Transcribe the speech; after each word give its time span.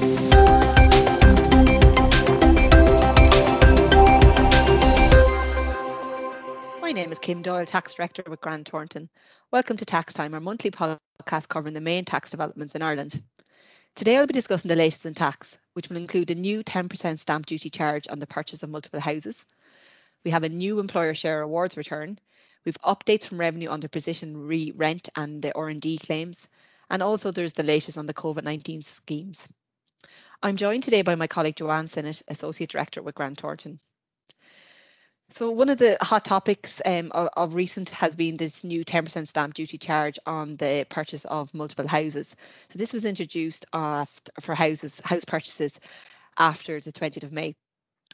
My 0.00 0.06
name 6.94 7.12
is 7.12 7.18
Kim 7.18 7.42
Doyle, 7.42 7.66
Tax 7.66 7.92
Director 7.92 8.22
with 8.26 8.40
Grant 8.40 8.66
Thornton. 8.66 9.10
Welcome 9.50 9.76
to 9.76 9.84
Tax 9.84 10.14
Time, 10.14 10.32
our 10.32 10.40
monthly 10.40 10.70
podcast 10.70 11.48
covering 11.48 11.74
the 11.74 11.82
main 11.82 12.06
tax 12.06 12.30
developments 12.30 12.74
in 12.74 12.80
Ireland. 12.80 13.22
Today 13.94 14.16
I'll 14.16 14.26
be 14.26 14.32
discussing 14.32 14.70
the 14.70 14.76
latest 14.76 15.04
in 15.04 15.12
tax, 15.12 15.58
which 15.74 15.90
will 15.90 15.98
include 15.98 16.30
a 16.30 16.34
new 16.34 16.64
10% 16.64 17.18
stamp 17.18 17.44
duty 17.44 17.68
charge 17.68 18.08
on 18.08 18.20
the 18.20 18.26
purchase 18.26 18.62
of 18.62 18.70
multiple 18.70 19.00
houses. 19.00 19.44
We 20.24 20.30
have 20.30 20.44
a 20.44 20.48
new 20.48 20.78
employer 20.78 21.12
share 21.12 21.42
awards 21.42 21.76
return. 21.76 22.18
We've 22.64 22.78
updates 22.86 23.26
from 23.26 23.38
revenue 23.38 23.68
on 23.68 23.80
the 23.80 23.90
position 23.90 24.34
re 24.34 24.72
rent 24.74 25.10
and 25.16 25.42
the 25.42 25.54
R&D 25.54 25.98
claims. 25.98 26.48
And 26.88 27.02
also 27.02 27.30
there's 27.30 27.52
the 27.52 27.62
latest 27.62 27.98
on 27.98 28.06
the 28.06 28.14
COVID-19 28.14 28.82
schemes. 28.82 29.46
I'm 30.42 30.56
joined 30.56 30.82
today 30.82 31.02
by 31.02 31.16
my 31.16 31.26
colleague 31.26 31.56
Joanne 31.56 31.86
Sinnott, 31.86 32.22
Associate 32.28 32.70
Director 32.70 33.02
with 33.02 33.14
Grant 33.14 33.38
Thornton. 33.38 33.78
So 35.28 35.50
one 35.50 35.68
of 35.68 35.76
the 35.76 35.98
hot 36.00 36.24
topics 36.24 36.80
um, 36.86 37.12
of, 37.12 37.28
of, 37.36 37.54
recent 37.54 37.90
has 37.90 38.16
been 38.16 38.38
this 38.38 38.64
new 38.64 38.82
10% 38.82 39.28
stamp 39.28 39.52
duty 39.52 39.76
charge 39.76 40.18
on 40.24 40.56
the 40.56 40.86
purchase 40.88 41.26
of 41.26 41.52
multiple 41.52 41.86
houses. 41.86 42.34
So 42.70 42.78
this 42.78 42.94
was 42.94 43.04
introduced 43.04 43.66
for 43.70 44.54
houses, 44.54 45.00
house 45.04 45.26
purchases 45.26 45.78
after 46.38 46.80
the 46.80 46.90
20th 46.90 47.22
of 47.22 47.32
May. 47.32 47.54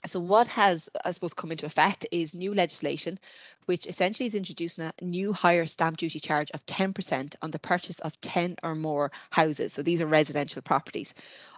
So 0.04 0.20
what 0.20 0.46
has, 0.48 0.90
I 1.04 1.12
suppose, 1.12 1.32
come 1.32 1.52
into 1.52 1.64
effect 1.64 2.06
is 2.10 2.34
new 2.34 2.52
legislation, 2.52 3.18
which 3.64 3.86
essentially 3.86 4.26
is 4.26 4.34
introducing 4.34 4.84
a 4.84 5.04
new 5.04 5.32
higher 5.32 5.64
stamp 5.64 5.96
duty 5.96 6.20
charge 6.20 6.50
of 6.50 6.66
10% 6.66 7.34
on 7.40 7.50
the 7.50 7.58
purchase 7.58 8.00
of 8.00 8.20
10 8.20 8.56
or 8.62 8.74
more 8.74 9.10
houses. 9.30 9.72
So 9.72 9.82
these 9.82 10.02
are 10.02 10.06
residential 10.06 10.60
properties, 10.60 11.14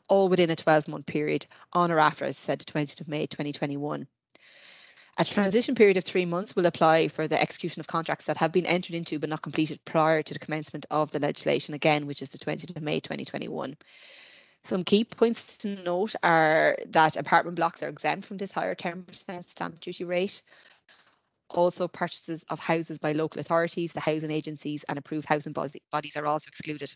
all 0.09 0.29
within 0.29 0.51
a 0.51 0.57
12 0.57 0.89
month 0.89 1.07
period 1.07 1.47
on 1.73 1.91
or 1.91 1.99
after, 1.99 2.25
as 2.25 2.37
I 2.37 2.41
said, 2.41 2.59
the 2.59 2.65
20th 2.65 3.01
of 3.01 3.09
May 3.09 3.27
2021. 3.27 4.07
A 5.21 5.25
transition 5.25 5.75
period 5.75 5.97
of 5.97 6.05
three 6.05 6.25
months 6.25 6.55
will 6.55 6.67
apply 6.67 7.09
for 7.09 7.27
the 7.27 7.41
execution 7.41 7.81
of 7.81 7.89
contracts 7.89 8.27
that 8.27 8.37
have 8.37 8.53
been 8.53 8.67
entered 8.67 8.95
into 8.95 9.19
but 9.19 9.29
not 9.29 9.43
completed 9.43 9.85
prior 9.85 10.23
to 10.23 10.33
the 10.33 10.39
commencement 10.39 10.87
of 10.93 11.11
the 11.11 11.19
legislation, 11.19 11.75
again, 11.75 12.07
which 12.07 12.23
is 12.23 12.31
the 12.31 12.39
20th 12.39 12.77
of 12.77 12.83
May 12.83 13.01
2021. 13.01 13.77
Some 14.63 14.85
key 14.85 15.05
points 15.05 15.57
to 15.59 15.75
note 15.83 16.15
are 16.23 16.77
that 16.87 17.17
apartment 17.17 17.57
blocks 17.57 17.83
are 17.83 17.89
exempt 17.89 18.27
from 18.27 18.37
this 18.37 18.53
higher 18.53 18.77
10% 18.77 19.45
stamp 19.45 19.81
duty 19.81 20.05
rate. 20.05 20.43
Also, 21.51 21.89
purchases 21.89 22.45
of 22.51 22.61
houses 22.61 22.99
by 22.99 23.13
local 23.13 23.41
authorities, 23.41 23.93
the 23.93 24.01
housing 24.01 24.31
agencies, 24.31 24.85
and 24.85 24.99
approved 24.99 25.27
housing 25.27 25.53
bodies 25.53 26.17
are 26.17 26.27
also 26.27 26.49
excluded. 26.49 26.95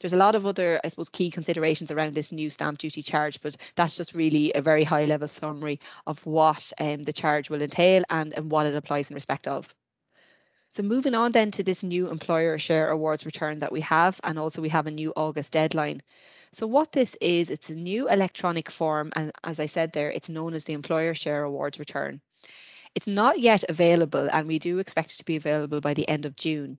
There's 0.00 0.12
a 0.12 0.16
lot 0.16 0.34
of 0.34 0.46
other, 0.46 0.80
I 0.84 0.88
suppose, 0.88 1.08
key 1.08 1.30
considerations 1.30 1.90
around 1.90 2.14
this 2.14 2.32
new 2.32 2.50
stamp 2.50 2.78
duty 2.78 3.02
charge, 3.02 3.40
but 3.40 3.56
that's 3.76 3.96
just 3.96 4.14
really 4.14 4.52
a 4.54 4.62
very 4.62 4.84
high 4.84 5.04
level 5.04 5.28
summary 5.28 5.80
of 6.06 6.24
what 6.26 6.72
um, 6.80 7.02
the 7.02 7.12
charge 7.12 7.50
will 7.50 7.62
entail 7.62 8.02
and, 8.10 8.32
and 8.34 8.50
what 8.50 8.66
it 8.66 8.74
applies 8.74 9.10
in 9.10 9.14
respect 9.14 9.48
of. 9.48 9.74
So 10.68 10.82
moving 10.82 11.14
on 11.14 11.32
then 11.32 11.50
to 11.50 11.62
this 11.62 11.82
new 11.82 12.08
employer 12.10 12.58
share 12.58 12.88
awards 12.88 13.26
return 13.26 13.58
that 13.58 13.72
we 13.72 13.82
have, 13.82 14.18
and 14.24 14.38
also 14.38 14.62
we 14.62 14.70
have 14.70 14.86
a 14.86 14.90
new 14.90 15.12
August 15.16 15.52
deadline. 15.52 16.02
So 16.52 16.66
what 16.66 16.92
this 16.92 17.14
is, 17.20 17.50
it's 17.50 17.70
a 17.70 17.74
new 17.74 18.08
electronic 18.08 18.70
form, 18.70 19.12
and 19.14 19.32
as 19.44 19.60
I 19.60 19.66
said 19.66 19.92
there, 19.92 20.10
it's 20.10 20.28
known 20.28 20.54
as 20.54 20.64
the 20.64 20.72
employer 20.72 21.12
share 21.14 21.44
awards 21.44 21.78
return. 21.78 22.20
It's 22.94 23.06
not 23.06 23.38
yet 23.38 23.64
available, 23.68 24.28
and 24.32 24.46
we 24.46 24.58
do 24.58 24.78
expect 24.78 25.12
it 25.12 25.16
to 25.18 25.24
be 25.24 25.36
available 25.36 25.80
by 25.80 25.94
the 25.94 26.08
end 26.08 26.26
of 26.26 26.36
June. 26.36 26.78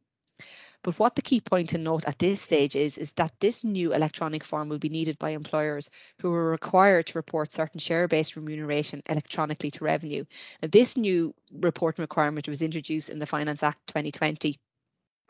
But 0.84 1.00
what 1.00 1.16
the 1.16 1.22
key 1.22 1.40
point 1.40 1.70
to 1.70 1.78
note 1.78 2.04
at 2.06 2.20
this 2.20 2.42
stage 2.42 2.76
is, 2.76 2.98
is 2.98 3.14
that 3.14 3.40
this 3.40 3.64
new 3.64 3.94
electronic 3.94 4.44
form 4.44 4.68
will 4.68 4.80
be 4.80 4.90
needed 4.90 5.18
by 5.18 5.30
employers 5.30 5.90
who 6.20 6.34
are 6.34 6.52
required 6.52 7.08
to 7.08 7.18
report 7.18 7.54
certain 7.54 7.80
share-based 7.80 8.36
remuneration 8.36 9.02
electronically 9.10 9.72
to 9.72 9.84
revenue. 9.86 10.26
Now, 10.62 10.68
this 10.72 10.98
new 10.98 11.34
reporting 11.54 12.04
requirement 12.04 12.50
was 12.50 12.62
introduced 12.62 13.10
in 13.10 13.20
the 13.20 13.26
Finance 13.26 13.64
Act 13.64 13.88
2020. 13.88 14.58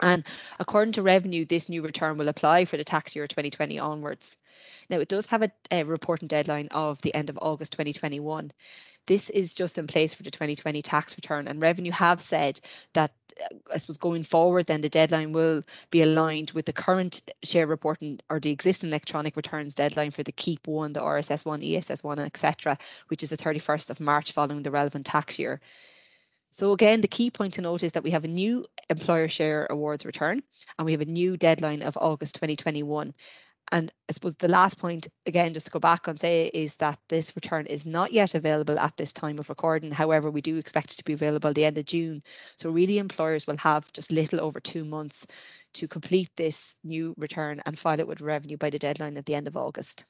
And 0.03 0.25
according 0.59 0.91
to 0.93 1.01
revenue, 1.01 1.45
this 1.45 1.69
new 1.69 1.81
return 1.81 2.17
will 2.17 2.27
apply 2.27 2.65
for 2.65 2.75
the 2.75 2.83
tax 2.83 3.15
year 3.15 3.25
2020 3.25 3.79
onwards. 3.79 4.35
Now, 4.89 4.99
it 4.99 5.07
does 5.07 5.27
have 5.27 5.41
a, 5.41 5.51
a 5.71 5.83
reporting 5.83 6.27
deadline 6.27 6.67
of 6.71 7.01
the 7.01 7.15
end 7.15 7.29
of 7.29 7.39
August 7.41 7.71
2021. 7.71 8.51
This 9.05 9.29
is 9.29 9.53
just 9.53 9.77
in 9.77 9.87
place 9.87 10.13
for 10.13 10.23
the 10.23 10.31
2020 10.31 10.81
tax 10.81 11.15
return, 11.17 11.47
and 11.47 11.61
revenue 11.61 11.91
have 11.93 12.19
said 12.21 12.59
that 12.93 13.13
uh, 13.41 13.55
I 13.73 13.77
suppose 13.77 13.97
going 13.97 14.23
forward, 14.23 14.65
then 14.65 14.81
the 14.81 14.89
deadline 14.89 15.31
will 15.31 15.61
be 15.89 16.01
aligned 16.01 16.51
with 16.51 16.65
the 16.65 16.73
current 16.73 17.31
share 17.43 17.67
reporting 17.67 18.19
or 18.29 18.41
the 18.41 18.51
existing 18.51 18.89
electronic 18.89 19.37
returns 19.37 19.73
deadline 19.73 20.11
for 20.11 20.23
the 20.23 20.33
KEEP 20.33 20.67
one, 20.67 20.91
the 20.91 20.99
RSS 20.99 21.45
one, 21.45 21.63
ESS 21.63 22.03
one, 22.03 22.19
etc., 22.19 22.77
which 23.07 23.23
is 23.23 23.29
the 23.29 23.37
31st 23.37 23.89
of 23.89 24.01
March 24.01 24.33
following 24.33 24.63
the 24.63 24.71
relevant 24.71 25.05
tax 25.05 25.39
year. 25.39 25.61
So 26.53 26.71
again, 26.71 27.01
the 27.01 27.07
key 27.07 27.31
point 27.31 27.55
to 27.55 27.61
note 27.61 27.81
is 27.81 27.93
that 27.93 28.03
we 28.03 28.11
have 28.11 28.25
a 28.25 28.27
new 28.27 28.65
employer 28.89 29.27
share 29.27 29.67
awards 29.69 30.05
return 30.05 30.41
and 30.77 30.85
we 30.85 30.91
have 30.91 31.01
a 31.01 31.05
new 31.05 31.37
deadline 31.37 31.81
of 31.81 31.97
August 31.97 32.35
2021. 32.35 33.13
And 33.71 33.91
I 34.09 34.13
suppose 34.13 34.35
the 34.35 34.49
last 34.49 34.77
point, 34.77 35.07
again, 35.25 35.53
just 35.53 35.67
to 35.67 35.71
go 35.71 35.79
back 35.79 36.07
and 36.07 36.19
say, 36.19 36.51
is 36.53 36.75
that 36.75 36.99
this 37.09 37.35
return 37.35 37.65
is 37.65 37.85
not 37.85 38.11
yet 38.11 38.35
available 38.35 38.77
at 38.77 38.97
this 38.97 39.13
time 39.13 39.39
of 39.39 39.49
recording. 39.49 39.91
However, 39.91 40.29
we 40.29 40.41
do 40.41 40.57
expect 40.57 40.93
it 40.93 40.97
to 40.97 41.03
be 41.03 41.13
available 41.13 41.49
at 41.49 41.55
the 41.55 41.65
end 41.65 41.77
of 41.77 41.85
June. 41.85 42.21
So 42.57 42.69
really 42.69 42.97
employers 42.97 43.47
will 43.47 43.57
have 43.57 43.91
just 43.93 44.11
little 44.11 44.41
over 44.41 44.59
two 44.59 44.83
months 44.83 45.25
to 45.75 45.87
complete 45.87 46.29
this 46.35 46.75
new 46.83 47.15
return 47.17 47.61
and 47.65 47.79
file 47.79 47.99
it 47.99 48.07
with 48.07 48.21
revenue 48.21 48.57
by 48.57 48.69
the 48.69 48.77
deadline 48.77 49.17
at 49.17 49.25
the 49.25 49.35
end 49.35 49.47
of 49.47 49.57
August. 49.57 50.05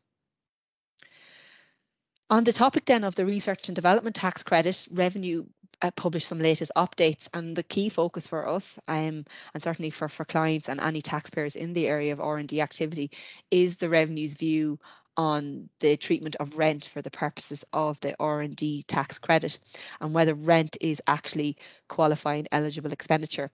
On 2.29 2.43
the 2.43 2.51
topic 2.51 2.85
then 2.85 3.03
of 3.03 3.15
the 3.15 3.25
research 3.25 3.69
and 3.69 3.75
development 3.75 4.15
tax 4.15 4.43
credit, 4.43 4.87
revenue 4.91 5.45
uh, 5.83 5.91
published 5.91 6.27
some 6.27 6.39
latest 6.39 6.71
updates 6.77 7.27
and 7.33 7.55
the 7.55 7.63
key 7.63 7.89
focus 7.89 8.25
for 8.25 8.47
us 8.47 8.79
um, 8.87 9.25
and 9.53 9.61
certainly 9.61 9.89
for, 9.89 10.07
for 10.07 10.25
clients 10.25 10.69
and 10.69 10.79
any 10.79 11.01
taxpayers 11.01 11.55
in 11.55 11.73
the 11.73 11.87
area 11.87 12.13
of 12.13 12.21
R&D 12.21 12.61
activity 12.61 13.11
is 13.51 13.77
the 13.77 13.89
revenues 13.89 14.33
view 14.33 14.79
on 15.17 15.69
the 15.79 15.95
treatment 15.97 16.35
of 16.37 16.57
rent 16.57 16.85
for 16.85 17.01
the 17.01 17.11
purposes 17.11 17.63
of 17.73 17.99
the 17.99 18.15
R&D 18.19 18.83
tax 18.87 19.19
credit 19.19 19.59
and 20.01 20.13
whether 20.13 20.33
rent 20.33 20.77
is 20.81 21.01
actually 21.05 21.57
qualifying 21.89 22.47
eligible 22.51 22.91
expenditure. 22.91 23.51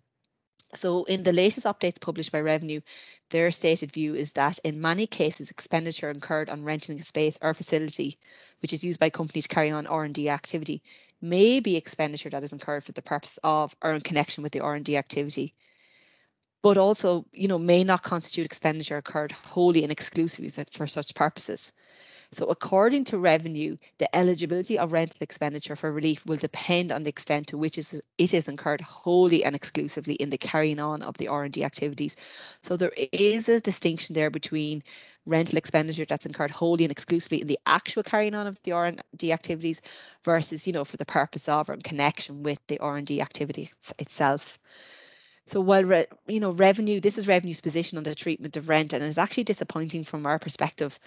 So, 0.75 1.03
in 1.06 1.23
the 1.23 1.34
latest 1.34 1.66
updates 1.66 2.00
published 2.00 2.31
by 2.31 2.41
Revenue, 2.41 2.81
their 3.31 3.50
stated 3.50 3.91
view 3.91 4.13
is 4.13 4.34
that 4.34 4.59
in 4.59 4.79
many 4.79 5.07
cases, 5.07 5.50
expenditure 5.50 6.11
incurred 6.11 6.47
on 6.47 6.63
renting 6.63 7.00
a 7.00 7.03
space 7.03 7.40
or 7.41 7.56
facility, 7.56 8.19
which 8.61 8.72
is 8.72 8.84
used 8.84 9.00
by 9.00 9.09
companies 9.09 9.47
carrying 9.47 9.73
on 9.73 9.88
R&D 9.88 10.29
activity, 10.29 10.84
may 11.22 11.59
be 11.59 11.75
expenditure 11.75 12.30
that 12.30 12.44
is 12.44 12.53
incurred 12.53 12.84
for 12.84 12.91
the 12.94 13.02
purpose 13.02 13.40
of 13.44 13.75
or 13.81 13.94
in 13.94 14.02
connection 14.02 14.44
with 14.44 14.53
the 14.53 14.62
R&D 14.62 14.96
activity, 14.97 15.53
but 16.62 16.78
also, 16.78 17.25
you 17.31 17.47
know, 17.47 17.59
may 17.59 17.84
not 17.84 18.03
constitute 18.03 18.46
expenditure 18.46 18.97
incurred 18.97 19.31
wholly 19.31 19.84
and 19.84 19.91
exclusively 19.91 20.50
for 20.72 20.88
such 20.88 21.16
purposes. 21.16 21.74
So, 22.31 22.46
according 22.46 23.06
to 23.06 23.18
revenue, 23.18 23.75
the 23.97 24.16
eligibility 24.16 24.78
of 24.78 24.94
rental 24.94 25.18
expenditure 25.22 25.75
for 25.75 25.91
relief 25.91 26.24
will 26.28 26.38
depend 26.38 26.91
on 26.91 27.02
the 27.02 27.09
extent 27.09 27.47
to 27.47 27.58
which 27.58 27.78
it 27.78 28.34
is 28.34 28.47
incurred 28.47 28.81
wholly 28.81 29.44
and 29.44 29.56
exclusively 29.56 30.13
in 30.13 30.29
the 30.29 30.38
carrying 30.38 30.79
on 30.79 31.02
of 31.02 31.18
the 31.18 31.28
R&D 31.28 31.63
activities. 31.63 32.16
So, 32.62 32.78
there 32.78 32.94
is 33.12 33.50
a 33.50 33.59
distinction 33.59 34.13
there 34.13 34.29
between 34.29 34.84
rental 35.25 35.57
expenditure 35.57 36.06
that's 36.06 36.25
incurred 36.25 36.52
wholly 36.52 36.85
and 36.85 36.91
exclusively 36.91 37.41
in 37.41 37.47
the 37.47 37.59
actual 37.66 38.03
carrying 38.03 38.35
on 38.35 38.47
of 38.47 38.62
the 38.63 38.72
R&D 38.72 39.31
activities 39.31 39.81
versus, 40.24 40.66
you 40.68 40.74
know, 40.74 40.85
for 40.85 40.97
the 40.97 41.06
purpose 41.06 41.47
of 41.50 41.69
or 41.69 41.74
in 41.74 41.81
connection 41.81 42.44
with 42.44 42.59
the 42.68 42.80
R&D 42.80 43.22
activity 43.22 43.72
itself. 44.00 44.59
So 45.47 45.59
while 45.62 45.84
re, 45.84 46.06
you 46.28 46.40
know 46.40 46.52
revenue, 46.52 47.00
this 47.00 47.18
is 47.18 47.28
revenue's 47.28 47.62
position 47.62 47.97
on 47.97 48.03
the 48.03 48.16
treatment 48.16 48.56
of 48.56 48.69
rent, 48.69 48.94
and 48.94 49.03
it's 49.03 49.18
actually 49.18 49.46
disappointing 49.46 50.03
from 50.03 50.25
our 50.25 50.40
perspective. 50.40 50.99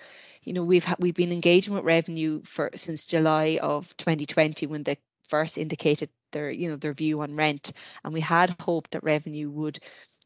You 0.42 0.52
know 0.52 0.64
we've 0.64 0.84
ha- 0.84 0.96
we've 0.98 1.14
been 1.14 1.32
engaging 1.32 1.74
with 1.74 1.84
revenue 1.84 2.42
for 2.44 2.70
since 2.74 3.04
July 3.04 3.58
of 3.62 3.96
2020 3.96 4.66
when 4.66 4.82
they 4.82 4.98
first 5.28 5.56
indicated 5.56 6.10
their 6.32 6.50
you 6.50 6.68
know 6.68 6.76
their 6.76 6.92
view 6.92 7.20
on 7.22 7.36
rent, 7.36 7.72
and 8.04 8.12
we 8.12 8.20
had 8.20 8.56
hoped 8.60 8.90
that 8.92 9.04
revenue 9.04 9.48
would 9.50 9.78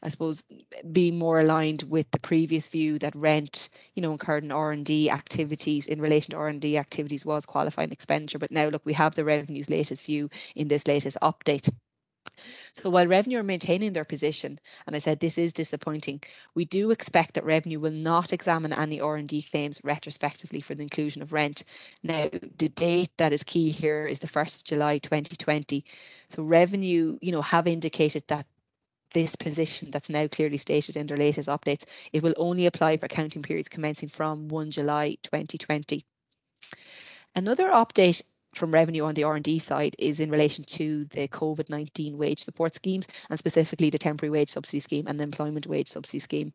I 0.03 0.09
suppose 0.09 0.45
be 0.93 1.11
more 1.11 1.41
aligned 1.41 1.85
with 1.85 2.11
the 2.11 2.21
previous 2.21 2.69
view 2.69 2.99
that 2.99 3.17
rent, 3.17 3.71
you 3.95 4.03
know, 4.03 4.13
incurred 4.13 4.45
in 4.45 4.53
R 4.53 4.73
and 4.73 4.85
D 4.85 5.11
activities 5.11 5.87
in 5.87 6.01
relation 6.01 6.33
to 6.33 6.37
R 6.37 6.49
and 6.49 6.61
D 6.61 6.77
activities 6.77 7.25
was 7.25 7.47
qualifying 7.47 7.93
expenditure. 7.93 8.39
But 8.39 8.51
now, 8.51 8.69
look, 8.69 8.85
we 8.85 8.93
have 8.93 9.15
the 9.15 9.25
revenue's 9.25 9.71
latest 9.71 10.05
view 10.05 10.29
in 10.55 10.69
this 10.69 10.87
latest 10.87 11.17
update. 11.23 11.73
So 12.75 12.91
while 12.91 13.07
revenue 13.07 13.39
are 13.39 13.43
maintaining 13.43 13.95
their 13.95 14.05
position, 14.05 14.59
and 14.87 14.95
I 14.95 14.99
said 14.99 15.19
this 15.19 15.39
is 15.39 15.55
disappointing, 15.55 16.23
we 16.55 16.67
do 16.67 16.91
expect 16.91 17.35
that 17.35 17.45
revenue 17.45 17.81
will 17.81 17.91
not 17.91 18.35
examine 18.35 18.75
any 18.75 19.01
R&D 19.01 19.43
claims 19.51 19.81
retrospectively 19.83 20.61
for 20.61 20.75
the 20.75 20.83
inclusion 20.83 21.23
of 21.23 21.33
rent. 21.33 21.65
Now, 22.03 22.29
the 22.59 22.69
date 22.69 23.11
that 23.17 23.33
is 23.33 23.43
key 23.43 23.71
here 23.71 24.07
is 24.07 24.19
the 24.19 24.27
1st 24.27 24.67
July 24.67 24.99
2020. 24.99 25.85
So 26.29 26.43
revenue, 26.43 27.19
you 27.23 27.33
know, 27.33 27.43
have 27.43 27.67
indicated 27.67 28.25
that 28.29 28.47
this 29.13 29.37
position 29.37 29.91
that's 29.91 30.11
now 30.11 30.27
clearly 30.29 30.57
stated 30.57 30.97
in 30.97 31.07
their 31.07 31.17
latest 31.17 31.49
updates, 31.49 31.85
it 32.13 32.23
will 32.23 32.35
only 32.37 32.67
apply 32.67 32.97
for 32.97 33.09
counting 33.09 33.43
periods 33.43 33.69
commencing 33.69 34.09
from 34.09 34.49
1 34.49 34.71
July 34.71 35.17
2020. 35.23 36.05
Another 37.35 37.69
update 37.69 38.23
from 38.55 38.73
revenue 38.73 39.05
on 39.05 39.15
the 39.15 39.25
R&D 39.25 39.59
side 39.59 39.95
is 39.99 40.19
in 40.19 40.31
relation 40.31 40.65
to 40.65 41.05
the 41.05 41.29
COVID-19 41.29 42.15
wage 42.17 42.39
support 42.39 42.75
schemes 42.75 43.07
and 43.29 43.39
specifically 43.39 43.91
the 43.91 43.99
temporary 43.99 44.31
wage 44.31 44.49
subsidy 44.49 44.81
scheme 44.81 45.07
and 45.07 45.21
the 45.21 45.25
employment 45.25 45.67
wage 45.67 45.89
subsidy 45.89 46.19
scheme. 46.19 46.55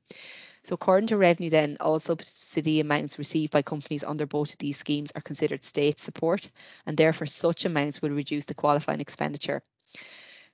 So 0.64 0.74
according 0.74 1.08
to 1.08 1.18
revenue 1.18 1.50
then, 1.50 1.78
all 1.80 2.00
subsidy 2.00 2.80
amounts 2.80 3.20
received 3.20 3.52
by 3.52 3.62
companies 3.62 4.04
under 4.04 4.26
both 4.26 4.54
of 4.54 4.58
these 4.58 4.78
schemes 4.78 5.12
are 5.16 5.22
considered 5.22 5.64
state 5.64 6.00
support 6.00 6.50
and 6.86 6.98
therefore 6.98 7.28
such 7.28 7.66
amounts 7.66 8.02
will 8.02 8.10
reduce 8.10 8.46
the 8.46 8.56
qualifying 8.56 9.00
expenditure. 9.00 9.62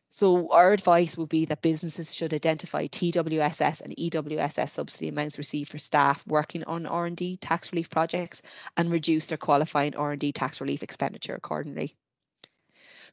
So 0.10 0.50
our 0.52 0.72
advice 0.72 1.18
would 1.18 1.30
be 1.30 1.46
that 1.46 1.62
businesses 1.62 2.16
should 2.16 2.34
identify 2.34 2.88
TWSS 2.88 3.82
and 3.82 3.96
EWSS 3.98 4.70
subsidy 4.70 5.10
amounts 5.10 5.38
received 5.38 5.70
for 5.70 5.78
staff 5.78 6.26
working 6.26 6.64
on 6.64 6.86
R&D 6.86 7.38
tax 7.38 7.72
relief 7.72 7.90
projects 7.90 8.42
and 8.78 8.90
reduce 8.90 9.28
their 9.28 9.38
qualifying 9.38 9.96
R&D 9.96 10.32
tax 10.32 10.62
relief 10.62 10.82
expenditure 10.82 11.36
accordingly. 11.36 11.96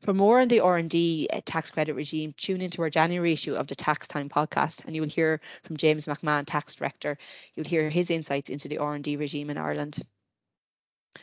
For 0.01 0.13
more 0.13 0.41
on 0.41 0.49
the 0.49 0.61
R&D 0.61 1.29
uh, 1.33 1.41
tax 1.45 1.71
credit 1.71 1.95
regime, 1.95 2.33
tune 2.37 2.61
into 2.61 2.83
our 2.83 2.91
January 2.91 3.33
issue 3.33 3.55
of 3.55 3.67
the 3.67 3.75
Tax 3.75 4.07
Time 4.07 4.29
podcast 4.29 4.85
and 4.85 4.95
you 4.95 5.01
will 5.01 5.09
hear 5.09 5.41
from 5.63 5.77
James 5.77 6.07
McMahon, 6.07 6.45
Tax 6.47 6.75
Director. 6.75 7.17
You'll 7.55 7.67
hear 7.67 7.91
his 7.91 8.11
insights 8.11 8.51
into 8.51 8.69
the 8.69 8.79
R&D 8.79 9.17
regime 9.17 9.51
in 9.51 9.59
Ireland. 9.59 10.01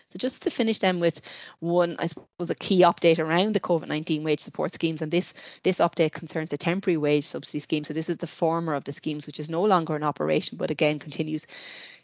So 0.09 0.17
just 0.17 0.43
to 0.43 0.49
finish 0.49 0.79
then 0.79 0.99
with 0.99 1.21
one, 1.59 1.95
I 1.99 2.07
suppose, 2.07 2.49
a 2.49 2.55
key 2.55 2.81
update 2.81 3.19
around 3.19 3.53
the 3.53 3.59
COVID-19 3.59 4.23
wage 4.23 4.39
support 4.39 4.73
schemes, 4.73 5.01
and 5.01 5.11
this 5.11 5.33
this 5.63 5.79
update 5.79 6.11
concerns 6.11 6.49
the 6.49 6.57
temporary 6.57 6.97
wage 6.97 7.25
subsidy 7.25 7.59
scheme. 7.59 7.83
So 7.83 7.93
this 7.93 8.09
is 8.09 8.17
the 8.17 8.27
former 8.27 8.73
of 8.73 8.83
the 8.83 8.93
schemes, 8.93 9.27
which 9.27 9.39
is 9.39 9.49
no 9.49 9.63
longer 9.63 9.95
in 9.95 10.03
operation, 10.03 10.57
but 10.57 10.71
again 10.71 10.99
continues, 10.99 11.47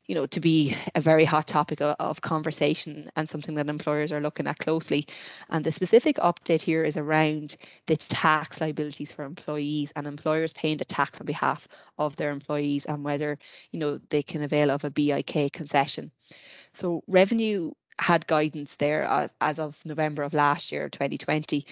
you 0.05 0.15
know, 0.15 0.25
to 0.27 0.39
be 0.39 0.75
a 0.95 1.01
very 1.01 1.25
hot 1.25 1.47
topic 1.47 1.81
of, 1.81 1.95
of 1.99 2.21
conversation 2.21 3.09
and 3.15 3.29
something 3.29 3.55
that 3.55 3.67
employers 3.67 4.11
are 4.11 4.21
looking 4.21 4.47
at 4.47 4.59
closely. 4.59 5.05
And 5.49 5.63
the 5.65 5.71
specific 5.71 6.15
update 6.17 6.61
here 6.61 6.83
is 6.83 6.97
around 6.97 7.57
the 7.87 7.97
tax 7.97 8.61
liabilities 8.61 9.11
for 9.11 9.25
employees 9.25 9.91
and 9.95 10.07
employers 10.07 10.53
paying 10.53 10.77
the 10.77 10.85
tax 10.85 11.19
on 11.19 11.25
behalf 11.25 11.67
of 11.97 12.15
their 12.15 12.31
employees 12.31 12.85
and 12.85 13.03
whether, 13.03 13.37
you 13.71 13.79
know, 13.79 13.99
they 14.09 14.23
can 14.23 14.43
avail 14.43 14.71
of 14.71 14.85
a 14.85 14.89
BIK 14.89 15.51
concession. 15.51 16.11
So 16.77 17.03
revenue 17.07 17.71
had 17.99 18.27
guidance 18.27 18.75
there 18.75 19.03
as, 19.41 19.57
of 19.59 19.83
November 19.83 20.21
of 20.21 20.33
last 20.33 20.71
year, 20.71 20.89
2020, 20.89 21.65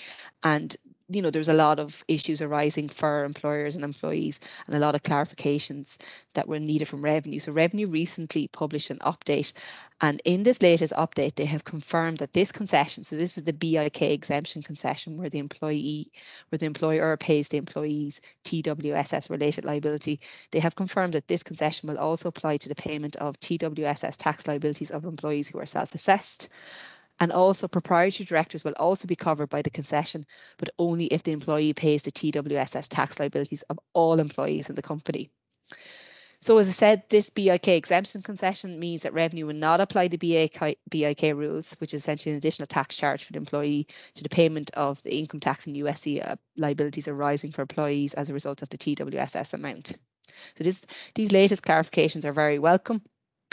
and 0.44 0.75
you 1.10 1.22
know 1.22 1.30
there's 1.30 1.48
a 1.48 1.54
lot 1.54 1.80
of 1.80 2.04
issues 2.07 2.42
arising 2.42 2.90
for 2.90 3.24
employers 3.25 3.75
and 3.75 3.84
employees 3.84 4.40
and 4.66 4.75
a 4.75 4.80
lot 4.80 4.96
of 4.96 5.04
clarifications 5.04 5.98
that 6.34 6.48
were 6.48 6.60
needed 6.60 6.88
from 6.88 7.04
revenue. 7.04 7.40
So 7.40 7.52
revenue 7.52 7.88
recently 7.88 8.48
published 8.48 8.90
an 8.90 8.98
update 9.00 9.54
and 10.02 10.22
in 10.25 10.44
this 10.44 10.62
latest 10.62 10.94
update 10.94 11.36
they 11.36 11.46
have 11.46 11.63
confirmed 11.63 12.18
that 12.18 12.34
this 12.34 12.52
concession 12.52 13.04
so 13.04 13.16
this 13.16 13.38
is 13.38 13.44
the 13.44 13.54
BIK 13.54 14.02
exemption 14.02 14.63
concession 14.63 15.18
where 15.18 15.30
the 15.30 15.40
employee 15.40 16.12
where 16.50 16.57
the 16.57 16.66
employer 16.66 17.16
pays 17.18 17.50
the 17.50 17.58
employees 17.58 18.19
TWSS 18.44 19.30
related 19.30 19.63
liability 19.63 20.19
they 20.51 20.60
have 20.60 20.75
confirmed 20.75 21.13
that 21.13 21.28
this 21.28 21.44
concession 21.44 21.88
will 21.88 22.00
also 22.00 22.30
apply 22.30 22.58
to 22.58 22.69
the 22.69 22.75
payment 22.75 23.16
of 23.18 23.40
TWSS 23.40 24.18
tax 24.18 24.48
liabilities 24.48 24.92
of 24.92 25.06
employees 25.06 25.48
who 25.48 25.60
are 25.60 25.66
self-assessed 25.68 26.50
and 27.19 27.31
also 27.31 27.67
proprietary 27.67 28.25
directors 28.25 28.63
will 28.63 28.73
also 28.73 29.07
be 29.07 29.15
covered 29.15 29.50
by 29.50 29.62
the 29.62 29.69
concession, 29.69 30.25
but 30.57 30.69
only 30.79 31.06
if 31.07 31.23
the 31.23 31.31
employee 31.31 31.73
pays 31.73 32.03
the 32.03 32.12
TWSS 32.12 32.88
tax 32.89 33.19
liabilities 33.19 33.62
of 33.63 33.79
all 33.94 34.19
employees 34.19 34.69
in 34.69 34.75
the 34.75 34.81
company. 34.81 35.29
So 36.41 36.57
as 36.59 36.69
I 36.69 36.73
said, 36.73 37.03
this 37.09 37.29
BIK 37.31 37.69
exemption 37.69 38.21
concession 38.21 38.79
means 38.79 39.01
that 39.01 39.13
revenue 39.13 39.47
will 39.47 39.56
not 39.56 39.81
apply 39.81 40.09
the 40.09 40.17
BIK, 40.17 40.77
BIK 40.89 41.33
rules, 41.33 41.73
which 41.79 41.94
is 41.94 42.01
essentially 42.01 42.33
an 42.33 42.38
additional 42.38 42.67
tax 42.67 42.95
charge 42.95 43.23
for 43.23 43.33
the 43.33 43.39
employee 43.39 43.88
to 44.13 44.21
the 44.21 44.29
payment 44.29 44.69
of 44.75 45.01
the 45.01 45.17
income 45.17 45.39
tax 45.39 45.65
and 45.65 45.75
USC 45.75 46.27
uh, 46.27 46.35
liabilities 46.57 47.07
arising 47.07 47.51
for 47.51 47.63
employees 47.63 48.13
as 48.13 48.29
a 48.29 48.33
result 48.33 48.62
of 48.62 48.69
the 48.69 48.77
TWSS 48.77 49.56
amount. 49.56 49.97
So 50.56 50.63
this, 50.63 50.85
these 51.15 51.31
latest 51.31 51.63
clarifications 51.63 52.25
are 52.25 52.33
very 52.33 52.59
welcome 52.59 53.01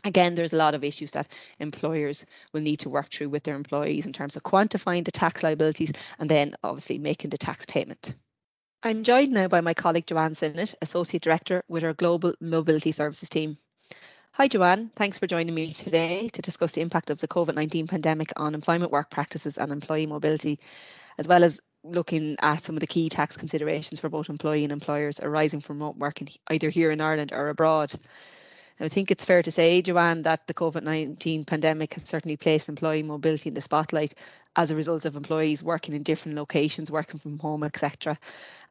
Again, 0.04 0.34
there's 0.34 0.52
a 0.52 0.56
lot 0.56 0.74
of 0.74 0.82
issues 0.82 1.12
that 1.12 1.28
employers 1.60 2.26
will 2.52 2.60
need 2.60 2.78
to 2.80 2.90
work 2.90 3.10
through 3.10 3.28
with 3.28 3.44
their 3.44 3.54
employees 3.54 4.04
in 4.04 4.12
terms 4.12 4.34
of 4.34 4.42
quantifying 4.42 5.04
the 5.04 5.12
tax 5.12 5.42
liabilities 5.44 5.92
and 6.18 6.28
then 6.28 6.54
obviously 6.64 6.98
making 6.98 7.30
the 7.30 7.38
tax 7.38 7.64
payment. 7.66 8.14
I'm 8.82 9.04
joined 9.04 9.30
now 9.30 9.46
by 9.46 9.60
my 9.60 9.74
colleague 9.74 10.06
Joanne 10.06 10.34
Sinnott, 10.34 10.74
Associate 10.82 11.22
Director 11.22 11.62
with 11.68 11.84
our 11.84 11.92
Global 11.92 12.34
Mobility 12.40 12.90
Services 12.90 13.28
team. 13.28 13.56
Hi 14.32 14.48
Joanne, 14.48 14.90
thanks 14.96 15.18
for 15.18 15.28
joining 15.28 15.54
me 15.54 15.72
today 15.72 16.28
to 16.32 16.42
discuss 16.42 16.72
the 16.72 16.80
impact 16.80 17.10
of 17.10 17.20
the 17.20 17.28
COVID-19 17.28 17.88
pandemic 17.88 18.32
on 18.36 18.56
employment 18.56 18.90
work 18.90 19.08
practices 19.08 19.56
and 19.56 19.70
employee 19.70 20.06
mobility, 20.06 20.58
as 21.18 21.28
well 21.28 21.44
as 21.44 21.60
looking 21.84 22.34
at 22.40 22.62
some 22.62 22.74
of 22.74 22.80
the 22.80 22.86
key 22.86 23.08
tax 23.08 23.36
considerations 23.36 24.00
for 24.00 24.08
both 24.08 24.28
employee 24.28 24.64
and 24.64 24.72
employers 24.72 25.20
arising 25.20 25.60
from 25.60 25.78
remote 25.78 25.96
working 25.96 26.28
either 26.50 26.70
here 26.70 26.90
in 26.90 27.00
Ireland 27.00 27.30
or 27.32 27.50
abroad. 27.50 27.92
I 28.80 28.88
think 28.88 29.10
it's 29.10 29.24
fair 29.24 29.42
to 29.42 29.50
say, 29.50 29.82
Joanne, 29.82 30.22
that 30.22 30.46
the 30.46 30.54
COVID 30.54 30.82
19 30.82 31.44
pandemic 31.44 31.94
has 31.94 32.08
certainly 32.08 32.36
placed 32.36 32.68
employee 32.68 33.02
mobility 33.02 33.48
in 33.48 33.54
the 33.54 33.60
spotlight 33.60 34.14
as 34.56 34.70
a 34.70 34.76
result 34.76 35.04
of 35.04 35.16
employees 35.16 35.62
working 35.62 35.94
in 35.94 36.02
different 36.02 36.36
locations, 36.36 36.90
working 36.90 37.18
from 37.18 37.38
home, 37.38 37.62
etc. 37.62 38.18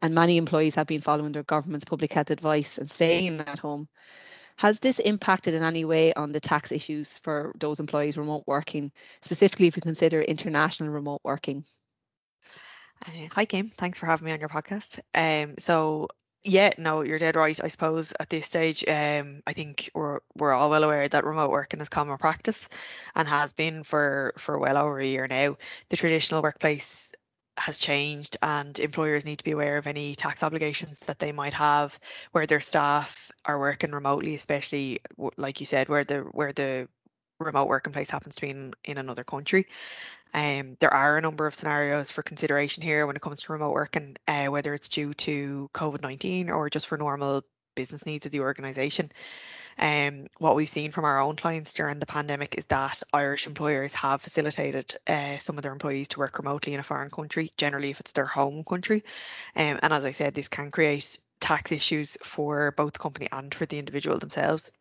And 0.01 0.13
many 0.13 0.37
employees 0.37 0.75
have 0.75 0.87
been 0.87 1.01
following 1.01 1.31
their 1.31 1.43
government's 1.43 1.85
public 1.85 2.13
health 2.13 2.29
advice 2.29 2.77
and 2.77 2.89
staying 2.89 3.41
at 3.41 3.59
home. 3.59 3.87
Has 4.57 4.79
this 4.79 4.99
impacted 4.99 5.53
in 5.53 5.63
any 5.63 5.85
way 5.85 6.13
on 6.13 6.31
the 6.31 6.39
tax 6.39 6.71
issues 6.71 7.17
for 7.19 7.51
those 7.59 7.79
employees 7.79 8.17
remote 8.17 8.43
working, 8.45 8.91
specifically 9.21 9.67
if 9.67 9.75
we 9.75 9.81
consider 9.81 10.21
international 10.21 10.89
remote 10.89 11.21
working? 11.23 11.65
Uh, 13.07 13.27
hi, 13.31 13.45
Kim. 13.45 13.69
Thanks 13.69 13.97
for 13.97 14.05
having 14.05 14.25
me 14.25 14.31
on 14.31 14.39
your 14.39 14.49
podcast. 14.49 14.99
Um, 15.15 15.55
so 15.57 16.07
yeah, 16.43 16.71
no, 16.77 17.01
you're 17.01 17.19
dead 17.19 17.35
right. 17.35 17.59
I 17.63 17.67
suppose 17.67 18.13
at 18.19 18.29
this 18.29 18.45
stage, 18.47 18.83
um, 18.87 19.41
I 19.45 19.53
think 19.53 19.89
we're 19.93 20.19
we're 20.35 20.53
all 20.53 20.69
well 20.69 20.83
aware 20.83 21.07
that 21.07 21.23
remote 21.23 21.51
working 21.51 21.81
is 21.81 21.89
common 21.89 22.17
practice, 22.17 22.67
and 23.15 23.27
has 23.27 23.53
been 23.53 23.83
for 23.83 24.33
for 24.37 24.57
well 24.57 24.77
over 24.77 24.99
a 24.99 25.05
year 25.05 25.27
now. 25.27 25.57
The 25.89 25.97
traditional 25.97 26.41
workplace 26.41 27.11
has 27.57 27.77
changed, 27.77 28.37
and 28.41 28.77
employers 28.79 29.25
need 29.25 29.37
to 29.37 29.43
be 29.43 29.51
aware 29.51 29.77
of 29.77 29.85
any 29.87 30.15
tax 30.15 30.41
obligations 30.41 30.99
that 31.01 31.19
they 31.19 31.31
might 31.31 31.53
have 31.53 31.99
where 32.31 32.47
their 32.47 32.61
staff 32.61 33.31
are 33.45 33.59
working 33.59 33.91
remotely, 33.91 34.35
especially 34.35 34.99
like 35.37 35.59
you 35.59 35.65
said, 35.67 35.89
where 35.89 36.03
the 36.03 36.19
where 36.31 36.53
the 36.53 36.87
remote 37.45 37.67
working 37.67 37.93
place 37.93 38.09
happens 38.09 38.35
to 38.35 38.41
be 38.41 38.49
in, 38.49 38.73
in 38.83 38.97
another 38.97 39.23
country. 39.23 39.67
Um, 40.33 40.77
there 40.79 40.93
are 40.93 41.17
a 41.17 41.21
number 41.21 41.45
of 41.45 41.55
scenarios 41.55 42.11
for 42.11 42.23
consideration 42.23 42.83
here 42.83 43.05
when 43.05 43.15
it 43.15 43.21
comes 43.21 43.41
to 43.41 43.53
remote 43.53 43.73
working, 43.73 44.15
uh, 44.27 44.45
whether 44.45 44.73
it's 44.73 44.89
due 44.89 45.13
to 45.13 45.69
COVID 45.73 46.01
19 46.01 46.49
or 46.49 46.69
just 46.69 46.87
for 46.87 46.97
normal 46.97 47.43
business 47.75 48.05
needs 48.05 48.25
of 48.25 48.31
the 48.31 48.39
organisation. 48.39 49.11
Um, 49.77 50.27
what 50.37 50.55
we've 50.55 50.69
seen 50.69 50.91
from 50.91 51.05
our 51.05 51.19
own 51.19 51.35
clients 51.35 51.73
during 51.73 51.99
the 51.99 52.05
pandemic 52.05 52.55
is 52.57 52.65
that 52.65 53.01
Irish 53.13 53.47
employers 53.47 53.93
have 53.95 54.21
facilitated 54.21 54.93
uh, 55.07 55.37
some 55.37 55.57
of 55.57 55.63
their 55.63 55.71
employees 55.71 56.09
to 56.09 56.19
work 56.19 56.37
remotely 56.37 56.73
in 56.73 56.79
a 56.79 56.83
foreign 56.83 57.09
country, 57.09 57.51
generally 57.57 57.89
if 57.89 57.99
it's 57.99 58.11
their 58.11 58.25
home 58.25 58.63
country. 58.63 59.03
Um, 59.55 59.79
and 59.81 59.93
as 59.93 60.05
I 60.05 60.11
said, 60.11 60.33
this 60.33 60.49
can 60.49 60.71
create 60.71 61.19
tax 61.39 61.71
issues 61.71 62.17
for 62.21 62.71
both 62.71 62.93
the 62.93 62.99
company 62.99 63.27
and 63.31 63.53
for 63.53 63.65
the 63.65 63.79
individual 63.79 64.17
themselves. 64.17 64.71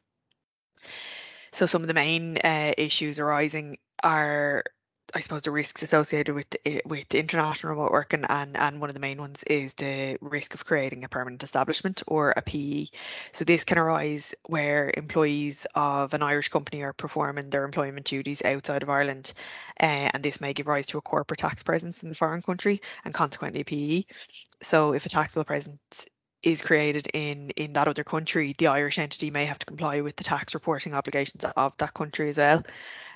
So 1.53 1.67
some 1.67 1.83
of 1.83 1.89
the 1.89 1.95
main 1.95 2.39
uh, 2.39 2.73
issues 2.77 3.19
arising 3.19 3.79
are 4.03 4.65
I 5.13 5.21
suppose 5.21 5.43
the 5.43 5.51
risks 5.51 5.83
associated 5.83 6.35
with 6.35 6.57
with 6.85 7.15
international 7.15 7.75
remote 7.75 7.91
working 7.91 8.25
and 8.29 8.57
and 8.57 8.81
one 8.81 8.91
of 8.91 8.95
the 8.95 9.01
main 9.01 9.19
ones 9.19 9.43
is 9.45 9.75
the 9.75 10.19
risk 10.21 10.55
of 10.55 10.65
creating 10.65 11.05
a 11.05 11.09
permanent 11.09 11.43
establishment 11.43 12.03
or 12.07 12.33
a 12.37 12.43
PE. 12.43 12.87
So 13.33 13.45
this 13.45 13.65
can 13.65 13.79
arise 13.79 14.35
where 14.47 14.93
employees 14.97 15.67
of 15.75 16.15
an 16.15 16.23
Irish 16.23 16.49
company 16.49 16.83
are 16.83 16.93
performing 16.93 17.51
their 17.51 17.65
employment 17.65 18.07
duties 18.07 18.43
outside 18.43 18.83
of 18.83 18.91
Ireland, 18.91 19.33
uh, 19.81 20.11
and 20.15 20.23
this 20.23 20.41
may 20.41 20.53
give 20.53 20.69
rise 20.69 20.87
to 20.87 20.99
a 20.99 21.03
corporate 21.03 21.41
tax 21.41 21.63
presence 21.63 22.03
in 22.03 22.09
the 22.09 22.15
foreign 22.15 22.43
country 22.43 22.81
and 23.05 23.13
consequently 23.13 23.63
a 23.63 23.65
PE. 23.65 24.05
So 24.63 24.95
if 24.95 25.07
a 25.07 25.09
taxable 25.09 25.45
presence 25.45 26.07
is 26.43 26.63
created 26.63 27.09
in 27.15 27.51
in 27.51 27.73
that 27.75 27.89
other 27.89 28.05
country, 28.05 28.55
the 28.59 28.69
Irish 28.69 28.99
entity 28.99 29.31
may 29.31 29.45
have 29.47 29.59
to 29.59 29.67
comply 29.67 30.01
with 30.01 30.17
the 30.17 30.25
tax 30.25 30.55
reporting 30.55 30.95
obligations 30.95 31.45
of 31.45 31.77
that 31.79 31.95
country 31.95 32.29
as 32.29 32.39
well. 32.39 32.63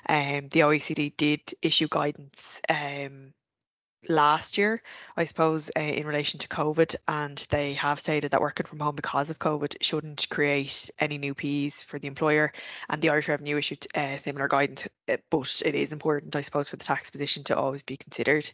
Um, 0.07 0.49
the 0.49 0.61
OECD 0.61 1.15
did 1.17 1.41
issue 1.61 1.87
guidance 1.89 2.61
um, 2.69 3.33
last 4.09 4.57
year, 4.57 4.81
I 5.17 5.25
suppose, 5.25 5.71
uh, 5.75 5.79
in 5.79 6.05
relation 6.05 6.39
to 6.39 6.47
COVID, 6.47 6.95
and 7.07 7.37
they 7.49 7.73
have 7.73 7.99
stated 7.99 8.31
that 8.31 8.41
working 8.41 8.65
from 8.65 8.79
home 8.79 8.95
because 8.95 9.29
of 9.29 9.39
COVID 9.39 9.75
shouldn't 9.81 10.27
create 10.29 10.89
any 10.99 11.17
new 11.17 11.33
Ps 11.33 11.81
for 11.83 11.99
the 11.99 12.07
employer. 12.07 12.51
And 12.89 13.01
the 13.01 13.09
Irish 13.09 13.27
Revenue 13.27 13.57
issued 13.57 13.85
uh, 13.95 14.17
similar 14.17 14.47
guidance, 14.47 14.87
uh, 15.09 15.17
but 15.29 15.61
it 15.65 15.75
is 15.75 15.91
important, 15.91 16.35
I 16.35 16.41
suppose, 16.41 16.69
for 16.69 16.75
the 16.75 16.85
tax 16.85 17.09
position 17.09 17.43
to 17.45 17.57
always 17.57 17.83
be 17.83 17.97
considered. 17.97 18.51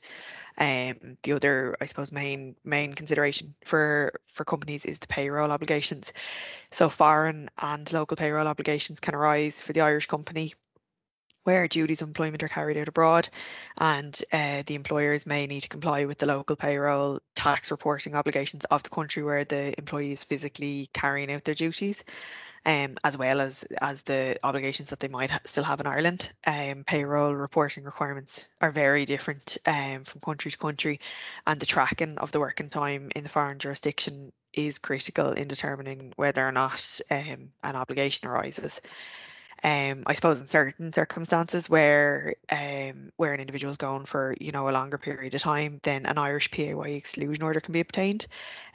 Um, 0.57 1.17
the 1.23 1.33
other, 1.33 1.77
I 1.81 1.85
suppose, 1.85 2.11
main 2.11 2.55
main 2.63 2.93
consideration 2.93 3.55
for 3.63 4.13
for 4.27 4.43
companies 4.45 4.85
is 4.85 4.99
the 4.99 5.07
payroll 5.07 5.51
obligations. 5.51 6.13
So 6.71 6.89
foreign 6.89 7.49
and 7.59 7.91
local 7.93 8.17
payroll 8.17 8.47
obligations 8.47 8.99
can 8.99 9.15
arise 9.15 9.61
for 9.61 9.73
the 9.73 9.81
Irish 9.81 10.07
company 10.07 10.53
where 11.43 11.67
duties 11.67 12.01
of 12.01 12.07
employment 12.07 12.43
are 12.43 12.47
carried 12.47 12.77
out 12.77 12.87
abroad, 12.87 13.27
and 13.79 14.19
uh, 14.31 14.63
the 14.65 14.75
employers 14.75 15.25
may 15.25 15.47
need 15.47 15.61
to 15.61 15.69
comply 15.69 16.05
with 16.05 16.17
the 16.17 16.25
local 16.25 16.55
payroll 16.55 17.19
tax 17.35 17.71
reporting 17.71 18.15
obligations 18.15 18.65
of 18.65 18.83
the 18.83 18.89
country 18.89 19.23
where 19.23 19.43
the 19.43 19.73
employee 19.77 20.11
is 20.11 20.23
physically 20.23 20.89
carrying 20.93 21.31
out 21.31 21.43
their 21.43 21.55
duties. 21.55 22.03
Um, 22.63 22.97
as 23.03 23.17
well 23.17 23.41
as 23.41 23.63
as 23.81 24.03
the 24.03 24.37
obligations 24.43 24.91
that 24.91 24.99
they 24.99 25.07
might 25.07 25.31
ha 25.31 25.39
still 25.45 25.63
have 25.63 25.79
in 25.79 25.87
Ireland. 25.87 26.31
Um, 26.45 26.83
payroll 26.85 27.33
reporting 27.33 27.85
requirements 27.85 28.49
are 28.61 28.69
very 28.69 29.05
different 29.05 29.57
um, 29.65 30.03
from 30.03 30.21
country 30.21 30.51
to 30.51 30.57
country, 30.59 30.99
and 31.47 31.59
the 31.59 31.65
tracking 31.65 32.19
of 32.19 32.31
the 32.31 32.39
working 32.39 32.69
time 32.69 33.09
in 33.15 33.23
the 33.23 33.29
foreign 33.29 33.57
jurisdiction 33.57 34.31
is 34.53 34.77
critical 34.77 35.31
in 35.31 35.47
determining 35.47 36.13
whether 36.17 36.47
or 36.47 36.51
not 36.51 36.99
um, 37.09 37.49
an 37.63 37.75
obligation 37.75 38.27
arises 38.27 38.79
um, 39.63 40.03
I 40.05 40.13
suppose 40.13 40.41
in 40.41 40.47
certain 40.47 40.91
circumstances 40.91 41.69
where 41.69 42.35
um, 42.51 43.11
where 43.17 43.33
an 43.33 43.39
individual 43.39 43.71
is 43.71 43.77
going 43.77 44.05
for 44.05 44.35
you 44.39 44.51
know 44.51 44.69
a 44.69 44.71
longer 44.71 44.97
period 44.97 45.35
of 45.35 45.41
time, 45.41 45.79
then 45.83 46.05
an 46.05 46.17
Irish 46.17 46.49
PAYE 46.51 46.95
exclusion 46.95 47.43
order 47.43 47.59
can 47.59 47.73
be 47.73 47.79
obtained 47.79 48.25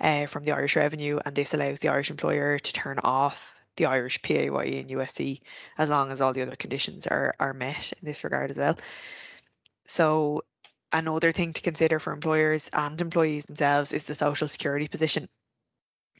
uh, 0.00 0.26
from 0.26 0.44
the 0.44 0.52
Irish 0.52 0.76
Revenue, 0.76 1.18
and 1.24 1.34
this 1.34 1.54
allows 1.54 1.80
the 1.80 1.88
Irish 1.88 2.10
employer 2.10 2.58
to 2.58 2.72
turn 2.72 2.98
off 3.02 3.40
the 3.76 3.86
Irish 3.86 4.22
PAYE 4.22 4.48
and 4.80 4.90
USC 4.90 5.40
as 5.76 5.90
long 5.90 6.10
as 6.10 6.20
all 6.20 6.32
the 6.32 6.42
other 6.42 6.56
conditions 6.56 7.06
are 7.06 7.34
are 7.40 7.52
met 7.52 7.92
in 8.00 8.06
this 8.06 8.24
regard 8.24 8.50
as 8.50 8.58
well. 8.58 8.76
So 9.86 10.44
another 10.92 11.32
thing 11.32 11.52
to 11.54 11.62
consider 11.62 11.98
for 11.98 12.12
employers 12.12 12.70
and 12.72 13.00
employees 13.00 13.44
themselves 13.44 13.92
is 13.92 14.04
the 14.04 14.14
social 14.14 14.48
security 14.48 14.88
position 14.88 15.28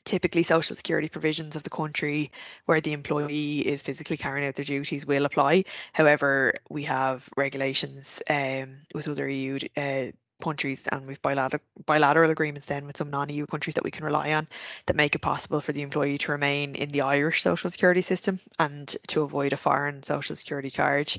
typically 0.07 0.43
social 0.43 0.75
security 0.75 1.09
provisions 1.09 1.57
of 1.57 1.65
the 1.65 1.71
country 1.71 2.31
where 2.65 2.81
the 2.81 2.95
employee 2.95 3.67
is 3.67 3.83
physically 3.83 4.17
carrying 4.17 4.49
out 4.49 4.55
their 4.55 4.65
duties 4.65 5.05
will 5.05 5.27
apply. 5.27 5.65
However, 5.93 6.55
we 6.71 6.85
have 6.85 7.29
regulations 7.37 8.23
um, 8.31 8.77
with 8.95 9.09
other 9.09 9.29
EU 9.29 9.59
uh, 9.77 10.07
countries 10.43 10.87
and 10.93 11.07
we've 11.07 11.23
bilateral 11.23 11.63
bilateral 11.87 12.31
agreements 12.31 12.67
then 12.67 12.87
with 12.87 12.97
some 12.97 13.11
non-EU 13.11 13.47
countries 13.47 13.75
that 13.75 13.85
we 13.85 13.91
can 13.91 14.05
rely 14.05 14.33
on 14.33 14.47
that 14.87 14.97
make 14.97 15.15
it 15.15 15.23
possible 15.23 15.61
for 15.61 15.73
the 15.73 15.83
employee 15.83 16.19
to 16.19 16.33
remain 16.33 16.75
in 16.75 16.91
the 16.91 17.01
Irish 17.01 17.43
social 17.43 17.71
security 17.71 18.03
system 18.03 18.39
and 18.59 18.97
to 19.09 19.23
avoid 19.23 19.53
a 19.53 19.57
foreign 19.57 20.03
social 20.03 20.37
security 20.37 20.71
charge. 20.71 21.19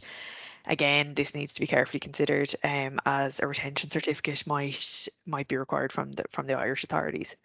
Again, 0.68 1.14
this 1.14 1.34
needs 1.34 1.54
to 1.54 1.62
be 1.62 1.68
carefully 1.68 2.00
considered 2.00 2.54
um, 2.64 3.00
as 3.06 3.40
a 3.40 3.48
retention 3.48 3.90
certificate 3.90 4.46
might 4.46 5.08
might 5.26 5.48
be 5.48 5.58
required 5.58 5.92
from 5.92 6.12
the 6.14 6.26
from 6.30 6.46
the 6.46 6.54
Irish 6.54 6.84
authorities. 6.84 7.36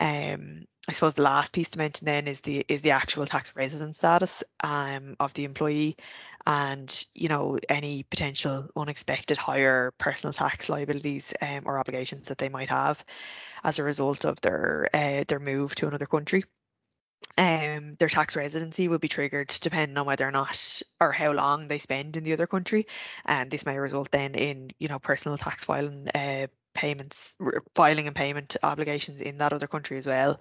Um, 0.00 0.64
I 0.88 0.92
suppose 0.92 1.14
the 1.14 1.22
last 1.22 1.52
piece 1.52 1.68
to 1.70 1.78
mention 1.78 2.06
then 2.06 2.26
is 2.26 2.40
the 2.40 2.64
is 2.68 2.80
the 2.82 2.92
actual 2.92 3.26
tax 3.26 3.54
resident 3.54 3.96
status 3.96 4.42
um, 4.64 5.14
of 5.20 5.34
the 5.34 5.44
employee, 5.44 5.96
and 6.46 7.04
you 7.14 7.28
know 7.28 7.58
any 7.68 8.02
potential 8.04 8.68
unexpected 8.74 9.36
higher 9.36 9.92
personal 9.98 10.32
tax 10.32 10.68
liabilities 10.70 11.34
um, 11.42 11.62
or 11.66 11.78
obligations 11.78 12.28
that 12.28 12.38
they 12.38 12.48
might 12.48 12.70
have 12.70 13.04
as 13.62 13.78
a 13.78 13.84
result 13.84 14.24
of 14.24 14.40
their 14.40 14.88
uh, 14.94 15.24
their 15.28 15.38
move 15.38 15.74
to 15.76 15.86
another 15.86 16.06
country. 16.06 16.44
Um, 17.38 17.94
their 17.98 18.08
tax 18.08 18.34
residency 18.34 18.88
will 18.88 18.98
be 18.98 19.08
triggered 19.08 19.48
depending 19.60 19.96
on 19.98 20.06
whether 20.06 20.26
or 20.26 20.32
not 20.32 20.82
or 21.00 21.12
how 21.12 21.32
long 21.32 21.68
they 21.68 21.78
spend 21.78 22.16
in 22.16 22.24
the 22.24 22.32
other 22.32 22.46
country, 22.46 22.86
and 23.26 23.50
this 23.50 23.66
may 23.66 23.78
result 23.78 24.10
then 24.10 24.34
in 24.34 24.70
you 24.78 24.88
know 24.88 24.98
personal 24.98 25.36
tax 25.36 25.64
filing 25.64 26.08
uh, 26.14 26.46
payments, 26.74 27.36
filing 27.74 28.06
and 28.06 28.16
payment 28.16 28.56
obligations 28.62 29.20
in 29.20 29.38
that 29.38 29.52
other 29.52 29.66
country 29.66 29.98
as 29.98 30.06
well. 30.06 30.38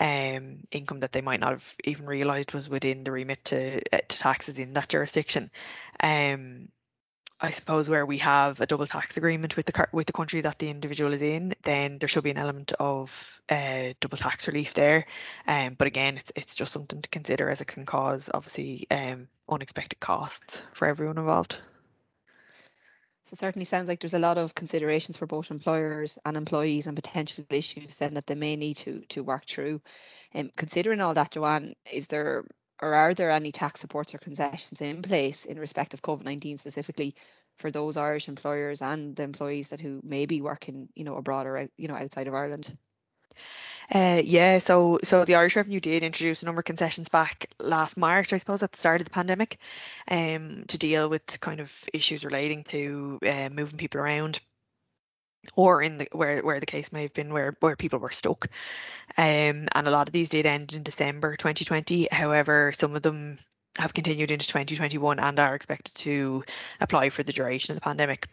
Um, 0.00 0.60
income 0.70 1.00
that 1.00 1.12
they 1.12 1.20
might 1.20 1.40
not 1.40 1.52
have 1.52 1.74
even 1.84 2.06
realised 2.06 2.54
was 2.54 2.68
within 2.68 3.04
the 3.04 3.12
remit 3.12 3.44
to 3.46 3.80
uh, 3.92 3.98
to 4.08 4.18
taxes 4.18 4.58
in 4.58 4.72
that 4.72 4.88
jurisdiction. 4.88 5.50
Um, 6.02 6.68
I 7.44 7.50
suppose 7.50 7.90
where 7.90 8.06
we 8.06 8.18
have 8.18 8.60
a 8.60 8.66
double 8.66 8.86
tax 8.86 9.16
agreement 9.16 9.56
with 9.56 9.66
the 9.66 9.88
with 9.92 10.06
the 10.06 10.12
country 10.12 10.40
that 10.42 10.60
the 10.60 10.70
individual 10.70 11.12
is 11.12 11.22
in, 11.22 11.54
then 11.64 11.98
there 11.98 12.08
should 12.08 12.22
be 12.22 12.30
an 12.30 12.38
element 12.38 12.72
of 12.78 13.40
uh, 13.48 13.94
double 14.00 14.16
tax 14.16 14.46
relief 14.46 14.74
there. 14.74 15.06
Um, 15.48 15.74
but 15.74 15.88
again, 15.88 16.18
it's 16.18 16.32
it's 16.36 16.54
just 16.54 16.72
something 16.72 17.02
to 17.02 17.08
consider 17.10 17.50
as 17.50 17.60
it 17.60 17.66
can 17.66 17.84
cause 17.84 18.30
obviously 18.32 18.86
um, 18.92 19.26
unexpected 19.48 19.98
costs 19.98 20.62
for 20.72 20.86
everyone 20.86 21.18
involved. 21.18 21.58
So 23.32 23.36
certainly 23.46 23.64
sounds 23.64 23.88
like 23.88 24.00
there's 24.00 24.12
a 24.12 24.18
lot 24.18 24.36
of 24.36 24.54
considerations 24.54 25.16
for 25.16 25.26
both 25.26 25.50
employers 25.50 26.18
and 26.26 26.36
employees 26.36 26.86
and 26.86 26.94
potential 26.94 27.46
issues 27.48 27.96
then 27.96 28.12
that 28.14 28.26
they 28.26 28.34
may 28.34 28.56
need 28.56 28.74
to 28.78 28.98
to 29.08 29.24
work 29.24 29.46
through. 29.46 29.80
And 30.32 30.48
um, 30.48 30.52
considering 30.56 31.00
all 31.00 31.14
that, 31.14 31.30
Joanne, 31.30 31.74
is 31.90 32.08
there 32.08 32.44
or 32.82 32.92
are 32.94 33.14
there 33.14 33.30
any 33.30 33.50
tax 33.50 33.80
supports 33.80 34.14
or 34.14 34.18
concessions 34.18 34.82
in 34.82 35.00
place 35.00 35.46
in 35.46 35.58
respect 35.58 35.94
of 35.94 36.02
COVID-19 36.02 36.58
specifically 36.58 37.14
for 37.56 37.70
those 37.70 37.96
Irish 37.96 38.28
employers 38.28 38.82
and 38.82 39.16
the 39.16 39.22
employees 39.22 39.68
that 39.70 39.80
who 39.80 40.00
may 40.04 40.26
be 40.26 40.42
working, 40.42 40.90
you 40.94 41.04
know, 41.04 41.16
abroad 41.16 41.46
or 41.46 41.68
you 41.78 41.88
know 41.88 41.94
outside 41.96 42.28
of 42.28 42.34
Ireland? 42.34 42.76
Uh, 43.94 44.22
yeah, 44.24 44.58
so 44.58 44.98
so 45.02 45.24
the 45.24 45.34
Irish 45.34 45.56
Revenue 45.56 45.80
did 45.80 46.02
introduce 46.02 46.42
a 46.42 46.46
number 46.46 46.60
of 46.60 46.64
concessions 46.64 47.08
back 47.08 47.46
last 47.60 47.96
March, 47.96 48.32
I 48.32 48.38
suppose, 48.38 48.62
at 48.62 48.72
the 48.72 48.78
start 48.78 49.00
of 49.00 49.04
the 49.04 49.10
pandemic, 49.10 49.58
um, 50.10 50.64
to 50.68 50.78
deal 50.78 51.10
with 51.10 51.40
kind 51.40 51.60
of 51.60 51.84
issues 51.92 52.24
relating 52.24 52.64
to 52.64 53.18
uh, 53.26 53.50
moving 53.52 53.78
people 53.78 54.00
around, 54.00 54.40
or 55.56 55.82
in 55.82 55.98
the 55.98 56.08
where 56.12 56.40
where 56.42 56.60
the 56.60 56.66
case 56.66 56.92
may 56.92 57.02
have 57.02 57.12
been 57.12 57.32
where 57.32 57.56
where 57.60 57.76
people 57.76 57.98
were 57.98 58.10
stuck, 58.10 58.46
um, 59.18 59.68
and 59.74 59.86
a 59.86 59.90
lot 59.90 60.08
of 60.08 60.12
these 60.12 60.30
did 60.30 60.46
end 60.46 60.72
in 60.74 60.82
December 60.82 61.36
2020. 61.36 62.08
However, 62.10 62.72
some 62.72 62.94
of 62.96 63.02
them 63.02 63.38
have 63.78 63.94
continued 63.94 64.30
into 64.30 64.46
2021 64.46 65.18
and 65.18 65.40
are 65.40 65.54
expected 65.54 65.94
to 65.94 66.44
apply 66.80 67.10
for 67.10 67.22
the 67.22 67.32
duration 67.32 67.72
of 67.72 67.76
the 67.76 67.80
pandemic. 67.84 68.28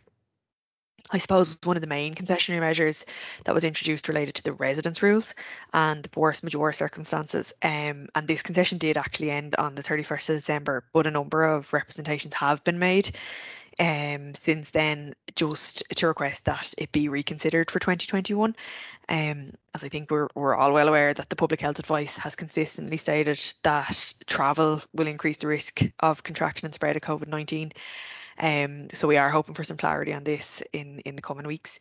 I 1.12 1.18
suppose 1.18 1.58
one 1.64 1.78
of 1.78 1.82
the 1.82 1.88
main 1.88 2.14
concessionary 2.14 2.60
measures 2.60 3.06
that 3.46 3.56
was 3.56 3.64
introduced 3.64 4.08
related 4.08 4.36
to 4.36 4.44
the 4.44 4.54
residence 4.54 5.02
rules 5.02 5.34
and 5.74 6.04
the 6.04 6.10
force 6.10 6.44
majeure 6.44 6.72
circumstances. 6.72 7.54
Um, 7.64 8.08
and 8.16 8.28
this 8.28 8.44
concession 8.44 8.78
did 8.78 8.98
actually 8.98 9.32
end 9.32 9.56
on 9.56 9.76
the 9.76 9.84
31st 9.84 10.30
of 10.30 10.36
December, 10.38 10.84
but 10.94 11.08
a 11.08 11.12
number 11.12 11.44
of 11.44 11.74
representations 11.74 12.34
have 12.36 12.64
been 12.64 12.80
made 12.80 13.12
um, 13.80 14.34
since 14.38 14.72
then 14.72 15.14
just 15.36 15.84
to 15.96 16.08
request 16.08 16.46
that 16.46 16.74
it 16.78 16.92
be 16.92 17.10
reconsidered 17.10 17.72
for 17.72 17.80
2021. 17.80 18.56
Um, 19.08 19.52
as 19.74 19.84
I 19.84 19.88
think 19.88 20.12
we're, 20.12 20.28
we're 20.36 20.56
all 20.56 20.74
well 20.74 20.90
aware 20.90 21.14
that 21.14 21.30
the 21.30 21.36
public 21.36 21.62
health 21.62 21.80
advice 21.80 22.16
has 22.18 22.36
consistently 22.36 22.98
stated 22.98 23.40
that 23.64 24.14
travel 24.28 24.82
will 24.94 25.08
increase 25.08 25.38
the 25.38 25.48
risk 25.48 25.82
of 26.02 26.24
contraction 26.24 26.66
and 26.66 26.74
spread 26.74 26.96
of 26.96 27.02
COVID 27.02 27.28
19. 27.28 27.72
Um, 28.40 28.90
so 28.94 29.08
we 29.08 29.18
are 29.18 29.30
hoping 29.30 29.56
for 29.56 29.64
some 29.64 29.78
clarity 29.78 30.14
on 30.14 30.24
this 30.24 30.64
in, 30.72 31.00
in 31.00 31.16
the 31.16 31.22
coming 31.22 31.46
weeks. 31.46 31.80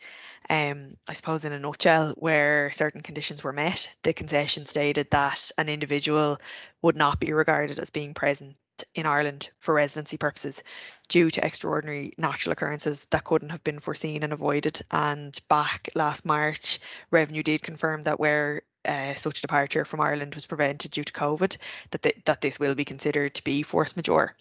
Um, 0.50 0.96
I 1.06 1.12
suppose 1.12 1.44
in 1.44 1.52
a 1.52 1.58
nutshell, 1.58 2.14
where 2.16 2.70
certain 2.72 3.00
conditions 3.00 3.44
were 3.44 3.52
met, 3.52 3.94
the 4.02 4.12
concession 4.12 4.66
stated 4.66 5.10
that 5.10 5.50
an 5.56 5.68
individual 5.68 6.38
would 6.82 6.96
not 6.96 7.20
be 7.20 7.32
regarded 7.32 7.78
as 7.78 7.90
being 7.90 8.14
present 8.14 8.56
in 8.94 9.06
Ireland 9.06 9.50
for 9.58 9.74
residency 9.74 10.16
purposes 10.16 10.62
due 11.08 11.30
to 11.30 11.44
extraordinary 11.44 12.12
natural 12.18 12.52
occurrences 12.52 13.06
that 13.10 13.24
couldn't 13.24 13.50
have 13.50 13.64
been 13.64 13.80
foreseen 13.80 14.22
and 14.22 14.32
avoided. 14.32 14.80
And 14.90 15.36
back 15.48 15.90
last 15.94 16.24
March, 16.24 16.78
Revenue 17.10 17.42
did 17.42 17.62
confirm 17.62 18.04
that 18.04 18.20
where 18.20 18.62
uh, 18.88 19.14
such 19.14 19.38
a 19.38 19.42
departure 19.42 19.84
from 19.84 20.00
Ireland 20.00 20.34
was 20.34 20.46
prevented 20.46 20.90
due 20.90 21.04
to 21.04 21.12
COVID, 21.12 21.56
that 21.90 22.02
th- 22.02 22.22
that 22.24 22.40
this 22.40 22.58
will 22.58 22.74
be 22.74 22.84
considered 22.84 23.34
to 23.34 23.44
be 23.44 23.62
force 23.62 23.94
majeure. 23.94 24.34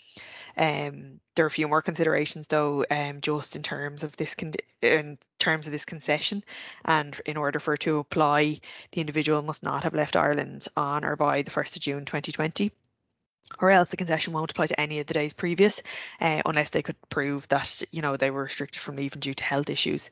Um, 0.57 1.19
there 1.35 1.45
are 1.45 1.47
a 1.47 1.51
few 1.51 1.67
more 1.67 1.83
considerations 1.83 2.47
though, 2.47 2.85
um, 2.89 3.21
just 3.21 3.55
in 3.55 3.61
terms 3.61 4.03
of 4.03 4.17
this 4.17 4.33
con- 4.33 4.53
in 4.81 5.17
terms 5.37 5.67
of 5.67 5.73
this 5.73 5.85
concession, 5.85 6.43
and 6.85 7.19
in 7.25 7.37
order 7.37 7.59
for 7.59 7.73
it 7.75 7.81
to 7.81 7.99
apply, 7.99 8.59
the 8.91 9.01
individual 9.01 9.41
must 9.43 9.63
not 9.63 9.83
have 9.83 9.93
left 9.93 10.15
Ireland 10.15 10.67
on 10.75 11.05
or 11.05 11.15
by 11.15 11.43
the 11.43 11.51
1st 11.51 11.75
of 11.75 11.81
June 11.83 12.05
2020 12.05 12.71
or 13.59 13.71
else 13.71 13.89
the 13.89 13.97
concession 13.97 14.33
won't 14.33 14.51
apply 14.51 14.67
to 14.67 14.79
any 14.79 14.99
of 14.99 15.07
the 15.07 15.13
days 15.13 15.33
previous 15.33 15.81
uh, 16.21 16.41
unless 16.45 16.69
they 16.69 16.81
could 16.81 16.95
prove 17.09 17.47
that 17.49 17.83
you 17.91 18.01
know 18.01 18.17
they 18.17 18.31
were 18.31 18.43
restricted 18.43 18.81
from 18.81 18.95
leaving 18.95 19.19
due 19.19 19.33
to 19.33 19.43
health 19.43 19.69
issues. 19.69 20.09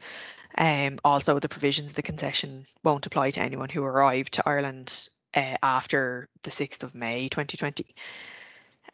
Um, 0.58 1.00
also 1.04 1.40
the 1.40 1.50
provisions 1.50 1.90
of 1.90 1.96
the 1.96 2.02
concession 2.02 2.66
won't 2.84 3.06
apply 3.06 3.32
to 3.32 3.42
anyone 3.42 3.68
who 3.68 3.84
arrived 3.84 4.36
to 4.36 4.48
ireland 4.48 5.10
uh, 5.36 5.58
after 5.62 6.30
the 6.44 6.50
6th 6.50 6.84
of 6.84 6.96
may 6.96 7.28
2020 7.28 7.94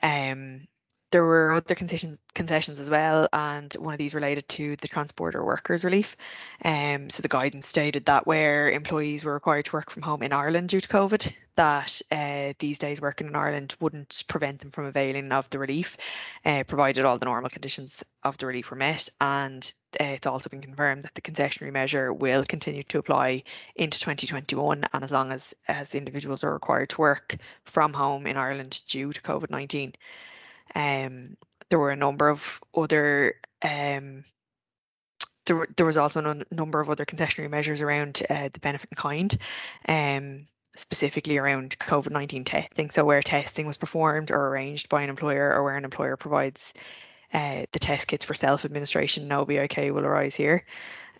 um, 0.02 0.68
there 1.12 1.24
were 1.24 1.52
other 1.52 1.76
concessions, 1.76 2.20
concessions 2.34 2.80
as 2.80 2.90
well, 2.90 3.28
and 3.34 3.74
one 3.74 3.94
of 3.94 3.98
these 3.98 4.16
related 4.16 4.48
to 4.48 4.78
the 4.78 4.88
trans-border 4.88 5.44
workers 5.44 5.84
relief. 5.84 6.16
Um, 6.64 7.10
so 7.10 7.22
the 7.22 7.28
guidance 7.28 7.68
stated 7.68 8.06
that 8.06 8.26
where 8.26 8.72
employees 8.72 9.26
were 9.26 9.34
required 9.34 9.66
to 9.66 9.74
work 9.74 9.90
from 9.90 10.04
home 10.04 10.24
in 10.24 10.32
Ireland 10.32 10.70
due 10.70 10.80
to 10.80 10.88
COVID, 10.88 11.34
that 11.56 12.02
uh, 12.12 12.54
these 12.60 12.80
days 12.80 13.02
working 13.02 13.28
in 13.28 13.36
Ireland 13.36 13.76
wouldn't 13.82 14.24
prevent 14.30 14.60
them 14.60 14.72
from 14.72 14.86
availing 14.86 15.34
of 15.34 15.50
the 15.50 15.60
relief, 15.60 15.98
uh, 16.46 16.64
provided 16.66 17.04
all 17.04 17.18
the 17.18 17.26
normal 17.26 17.50
conditions 17.50 18.04
of 18.24 18.38
the 18.38 18.48
relief 18.48 18.72
were 18.72 18.78
met. 18.78 19.10
And 19.20 19.70
uh, 20.00 20.06
it's 20.06 20.28
also 20.28 20.50
been 20.50 20.62
confirmed 20.62 21.04
that 21.04 21.14
the 21.14 21.22
concessionary 21.22 21.74
measure 21.74 22.14
will 22.14 22.46
continue 22.46 22.84
to 22.84 23.00
apply 23.00 23.44
into 23.76 24.00
2021, 24.00 24.86
and 24.94 25.04
as 25.04 25.12
long 25.12 25.34
as 25.34 25.54
as 25.68 25.94
individuals 25.94 26.46
are 26.46 26.54
required 26.54 26.90
to 26.92 27.02
work 27.02 27.36
from 27.66 27.92
home 27.92 28.28
in 28.28 28.38
Ireland 28.38 28.82
due 28.88 29.12
to 29.12 29.22
COVID 29.22 29.50
19. 29.50 29.94
Um, 30.76 31.38
there 31.70 31.80
were 31.80 31.92
a 31.92 31.96
number 31.96 32.30
of 32.30 32.62
other 32.76 33.36
um, 33.64 34.24
there, 35.46 35.68
there 35.76 35.86
was 35.86 35.98
also 35.98 36.20
a 36.20 36.56
number 36.56 36.80
of 36.80 36.90
other 36.90 37.06
concessionary 37.06 37.50
measures 37.50 37.82
around 37.82 38.22
uh, 38.30 38.50
the 38.54 38.60
benefit 38.60 38.90
in 38.92 38.96
kind, 38.96 39.38
um, 39.88 40.46
specifically 40.76 41.38
around 41.38 41.78
COVID 41.80 42.12
19 42.12 42.44
testing. 42.44 42.90
So, 42.92 43.06
where 43.06 43.22
testing 43.22 43.66
was 43.66 43.78
performed 43.78 44.32
or 44.32 44.48
arranged 44.48 44.90
by 44.90 45.02
an 45.04 45.10
employer, 45.10 45.54
or 45.54 45.64
where 45.64 45.78
an 45.78 45.84
employer 45.86 46.18
provides 46.18 46.74
uh, 47.34 47.66
the 47.72 47.80
test 47.80 48.08
kits 48.08 48.26
for 48.26 48.34
self 48.34 48.66
administration, 48.66 49.28
no 49.28 49.46
BIK 49.46 49.78
will 49.78 50.06
arise 50.06 50.36
here. 50.36 50.66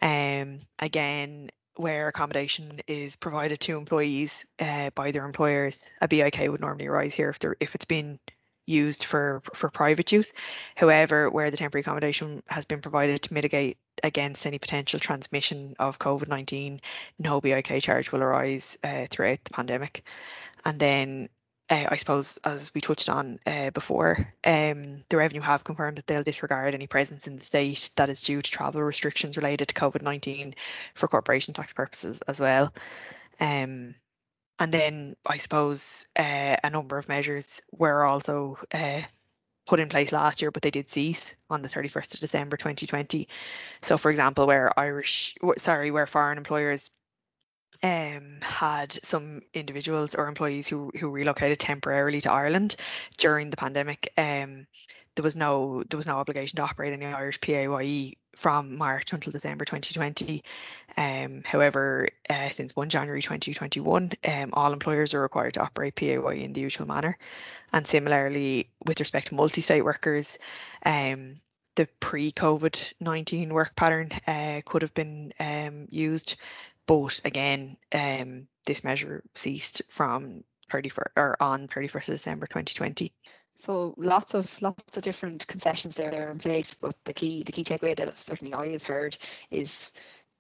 Um, 0.02 0.60
again, 0.80 1.50
where 1.76 2.08
accommodation 2.08 2.80
is 2.88 3.16
provided 3.16 3.60
to 3.62 3.78
employees 3.78 4.46
uh, 4.60 4.90
by 4.94 5.12
their 5.12 5.26
employers, 5.26 5.86
a 6.02 6.08
BIK 6.08 6.50
would 6.50 6.62
normally 6.62 6.88
arise 6.88 7.14
here 7.14 7.30
if, 7.30 7.40
if 7.60 7.76
it's 7.76 7.86
been 7.86 8.20
used 8.72 9.04
for 9.04 9.42
for 9.54 9.70
private 9.70 10.12
use. 10.12 10.32
However, 10.76 11.30
where 11.30 11.52
the 11.52 11.58
temporary 11.58 11.82
accommodation 11.82 12.42
has 12.48 12.66
been 12.66 12.82
provided 12.82 13.22
to 13.24 13.34
mitigate 13.34 13.78
against 14.04 14.46
any 14.46 14.60
potential 14.60 15.00
transmission 15.00 15.76
of 15.80 16.00
COVID 16.00 16.28
nineteen, 16.28 16.82
no 17.20 17.42
BIK 17.42 17.82
charge 17.82 18.12
will 18.12 18.24
arise 18.24 18.78
uh, 18.84 19.06
throughout 19.10 19.44
the 19.44 19.52
pandemic. 19.52 20.04
And 20.66 20.80
then. 20.80 21.30
Uh, 21.70 21.88
I 21.88 21.96
suppose, 21.96 22.38
as 22.44 22.70
we 22.76 22.82
touched 22.82 23.08
on 23.08 23.40
uh, 23.46 23.70
before, 23.70 24.18
um, 24.44 25.06
the 25.08 25.16
revenue 25.16 25.40
have 25.40 25.64
confirmed 25.64 26.00
that 26.00 26.06
they'll 26.06 26.22
disregard 26.22 26.76
any 26.76 26.86
presence 26.86 27.28
in 27.28 27.38
the 27.38 27.46
state 27.46 27.92
that 27.96 28.10
is 28.10 28.22
due 28.24 28.42
to 28.42 28.52
travel 28.52 28.82
restrictions 28.82 29.38
related 29.38 29.70
to 29.70 29.76
COVID 29.76 30.02
19 30.02 30.54
for 30.96 31.08
corporation 31.08 31.54
tax 31.54 31.72
purposes 31.72 32.22
as 32.24 32.42
well. 32.42 32.74
Um, 33.40 33.96
and 34.62 34.72
then 34.72 35.16
I 35.26 35.38
suppose 35.38 36.06
uh, 36.16 36.56
a 36.64 36.70
number 36.70 37.00
of 37.00 37.10
measures 37.10 37.64
were 37.72 38.04
also 38.04 38.60
uh, 38.72 39.02
put 39.66 39.80
in 39.80 39.90
place 39.90 40.12
last 40.12 40.40
year, 40.40 40.52
but 40.52 40.62
they 40.62 40.70
did 40.70 40.88
cease 40.88 41.34
on 41.50 41.64
the 41.64 41.68
31st 41.68 42.14
of 42.14 42.20
December 42.20 42.58
2020. 42.58 43.28
So, 43.82 43.98
for 43.98 44.12
example, 44.12 44.46
where 44.46 44.80
Irish, 44.80 45.34
sorry, 45.58 45.90
where 45.90 46.06
foreign 46.06 46.38
employers 46.38 46.92
um, 47.82 48.38
had 48.44 48.92
some 49.04 49.42
individuals 49.56 50.14
or 50.14 50.28
employees 50.28 50.68
who 50.68 50.92
who 51.00 51.10
relocated 51.10 51.58
temporarily 51.58 52.22
to 52.22 52.32
Ireland 52.32 52.76
during 53.18 53.50
the 53.50 53.58
pandemic, 53.58 54.14
um, 54.16 54.68
there 55.16 55.24
was 55.24 55.36
no 55.36 55.84
there 55.90 55.98
was 55.98 56.06
no 56.06 56.18
obligation 56.18 56.58
to 56.58 56.64
operate 56.64 56.94
any 56.94 57.08
Irish 57.08 57.42
PAYE 57.42 58.14
from 58.36 58.78
March 58.78 59.14
until 59.14 59.32
December 59.32 59.66
2020. 59.66 60.44
Um, 60.98 61.42
however, 61.46 62.10
uh, 62.30 62.50
since 62.50 62.76
1 62.76 62.90
January 62.90 63.22
2021, 63.22 64.12
um, 64.28 64.50
all 64.54 64.74
employers 64.74 65.14
are 65.14 65.22
required 65.22 65.54
to 65.56 65.62
operate 65.62 65.96
PAYE 65.96 66.44
in 66.44 66.54
the 66.54 66.62
usual 66.62 66.88
manner. 66.88 67.18
And 67.74 67.86
similarly, 67.86 68.70
with 68.86 69.00
respect 69.00 69.28
to 69.28 69.36
multi 69.36 69.62
site 69.62 69.86
workers, 69.86 70.38
um, 70.86 71.36
the 71.76 71.88
pre-COVID 72.00 72.94
19 73.00 73.54
work 73.54 73.76
pattern 73.76 74.10
uh, 74.28 74.62
could 74.66 74.82
have 74.82 74.94
been 74.94 75.34
um, 75.40 75.88
used, 75.90 76.36
but 76.86 77.22
again, 77.24 77.78
um, 77.94 78.48
this 78.66 78.84
measure 78.84 79.24
ceased 79.36 79.82
from 79.90 80.44
31st 80.72 81.08
or 81.16 81.38
on 81.42 81.68
31st 81.68 81.96
of 82.10 82.16
December 82.16 82.48
2020. 82.48 83.14
So 83.62 83.94
lots 83.98 84.34
of 84.34 84.60
lots 84.64 84.98
of 84.98 85.04
different 85.04 85.46
concessions 85.46 85.96
there 85.96 86.12
are 86.28 86.32
in 86.32 86.40
place, 86.40 86.74
but 86.74 86.96
the 87.06 87.14
key 87.14 87.44
the 87.44 87.52
key 87.52 87.64
takeaway 87.64 87.96
that 87.96 88.18
certainly 88.18 88.56
I 88.56 88.70
have 88.70 88.84
heard 88.84 89.16
is 89.52 89.92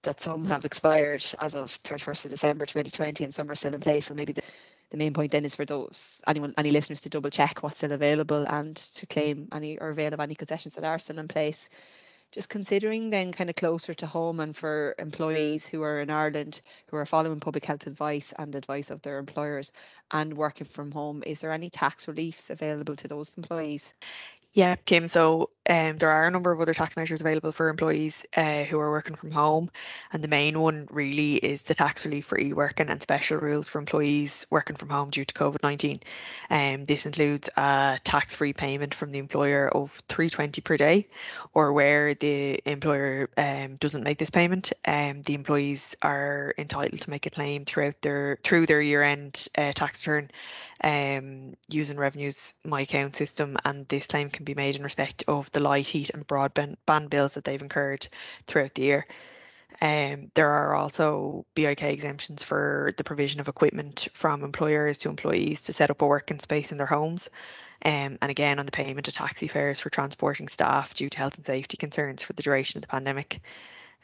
that 0.01 0.19
some 0.19 0.43
have 0.45 0.65
expired 0.65 1.23
as 1.39 1.53
of 1.53 1.67
31st 1.83 2.25
of 2.25 2.31
December 2.31 2.65
2020 2.65 3.23
and 3.23 3.31
some 3.31 3.47
are 3.51 3.53
still 3.53 3.75
in 3.75 3.79
place. 3.79 4.07
So 4.07 4.15
maybe 4.15 4.33
the, 4.33 4.41
the 4.89 4.97
main 4.97 5.13
point 5.13 5.31
then 5.31 5.45
is 5.45 5.53
for 5.53 5.65
those 5.65 6.19
anyone 6.25 6.55
any 6.57 6.71
listeners 6.71 6.99
to 7.01 7.09
double 7.09 7.29
check 7.29 7.61
what's 7.61 7.77
still 7.77 7.91
available 7.91 8.43
and 8.49 8.75
to 8.75 9.05
claim 9.05 9.47
any 9.53 9.77
or 9.77 9.89
avail 9.89 10.15
of 10.15 10.19
any 10.19 10.33
concessions 10.33 10.73
that 10.73 10.83
are 10.83 10.97
still 10.97 11.19
in 11.19 11.27
place 11.27 11.69
just 12.31 12.49
considering 12.49 13.09
then 13.09 13.31
kind 13.31 13.49
of 13.49 13.55
closer 13.55 13.93
to 13.93 14.07
home 14.07 14.39
and 14.39 14.55
for 14.55 14.95
employees 14.97 15.67
who 15.67 15.81
are 15.81 15.99
in 15.99 16.09
Ireland 16.09 16.61
who 16.87 16.97
are 16.97 17.05
following 17.05 17.39
public 17.39 17.65
health 17.65 17.87
advice 17.87 18.33
and 18.37 18.55
advice 18.55 18.89
of 18.89 19.01
their 19.01 19.19
employers 19.19 19.71
and 20.11 20.35
working 20.35 20.67
from 20.67 20.91
home, 20.91 21.23
is 21.25 21.41
there 21.41 21.51
any 21.51 21.69
tax 21.69 22.07
reliefs 22.07 22.49
available 22.49 22.95
to 22.95 23.07
those 23.07 23.37
employees? 23.37 23.93
Yeah, 24.53 24.75
Kim. 24.75 25.07
So 25.07 25.49
um, 25.69 25.97
there 25.97 26.09
are 26.09 26.27
a 26.27 26.31
number 26.31 26.51
of 26.51 26.59
other 26.59 26.73
tax 26.73 26.97
measures 26.97 27.21
available 27.21 27.53
for 27.53 27.69
employees 27.69 28.25
uh, 28.35 28.63
who 28.63 28.77
are 28.79 28.91
working 28.91 29.15
from 29.15 29.31
home. 29.31 29.71
And 30.11 30.21
the 30.21 30.27
main 30.27 30.59
one 30.59 30.89
really 30.91 31.35
is 31.35 31.63
the 31.63 31.73
tax 31.73 32.05
relief 32.05 32.25
for 32.25 32.37
e 32.37 32.51
working 32.51 32.89
and 32.89 33.01
special 33.01 33.37
rules 33.37 33.69
for 33.69 33.79
employees 33.79 34.45
working 34.49 34.75
from 34.75 34.89
home 34.89 35.09
due 35.09 35.23
to 35.23 35.33
COVID 35.33 35.63
19. 35.63 36.01
Um, 36.49 36.83
this 36.83 37.05
includes 37.05 37.49
a 37.55 37.99
tax 38.03 38.35
free 38.35 38.51
payment 38.51 38.93
from 38.93 39.13
the 39.13 39.19
employer 39.19 39.69
of 39.69 39.91
320 40.09 40.59
per 40.59 40.75
day, 40.75 41.07
or 41.53 41.71
where 41.71 42.13
the 42.21 42.61
employer 42.65 43.29
um, 43.35 43.75
doesn't 43.77 44.03
make 44.03 44.19
this 44.19 44.29
payment, 44.29 44.71
um, 44.85 45.23
the 45.23 45.33
employees 45.33 45.95
are 46.01 46.53
entitled 46.57 47.01
to 47.01 47.09
make 47.09 47.25
a 47.25 47.31
claim 47.31 47.65
throughout 47.65 47.99
their 48.01 48.37
through 48.43 48.67
their 48.67 48.79
year 48.79 49.01
end 49.01 49.47
uh, 49.57 49.71
tax 49.73 50.07
return 50.07 50.29
um, 50.83 51.55
using 51.67 51.97
Revenue's 51.97 52.53
My 52.63 52.81
Account 52.81 53.15
system, 53.15 53.57
and 53.65 53.87
this 53.87 54.07
claim 54.07 54.29
can 54.29 54.45
be 54.45 54.53
made 54.53 54.75
in 54.75 54.83
respect 54.83 55.23
of 55.27 55.51
the 55.51 55.59
light, 55.59 55.87
heat, 55.87 56.11
and 56.11 56.25
broadband 56.25 57.09
bills 57.09 57.33
that 57.33 57.43
they've 57.43 57.61
incurred 57.61 58.07
throughout 58.47 58.75
the 58.75 58.83
year. 58.83 59.07
Um, 59.81 60.31
there 60.35 60.49
are 60.49 60.75
also 60.75 61.45
BIK 61.55 61.81
exemptions 61.83 62.43
for 62.43 62.91
the 62.97 63.03
provision 63.03 63.39
of 63.39 63.47
equipment 63.47 64.09
from 64.13 64.43
employers 64.43 64.99
to 64.99 65.09
employees 65.09 65.63
to 65.63 65.73
set 65.73 65.89
up 65.89 66.03
a 66.03 66.07
working 66.07 66.39
space 66.39 66.71
in 66.71 66.77
their 66.77 66.85
homes. 66.85 67.29
Um, 67.83 68.17
and 68.21 68.29
again, 68.29 68.59
on 68.59 68.65
the 68.65 68.71
payment 68.71 69.07
of 69.07 69.13
taxi 69.13 69.47
fares 69.47 69.79
for 69.79 69.89
transporting 69.89 70.47
staff 70.47 70.93
due 70.93 71.09
to 71.09 71.17
health 71.17 71.37
and 71.37 71.45
safety 71.45 71.77
concerns 71.77 72.21
for 72.21 72.33
the 72.33 72.43
duration 72.43 72.77
of 72.77 72.81
the 72.81 72.87
pandemic. 72.87 73.41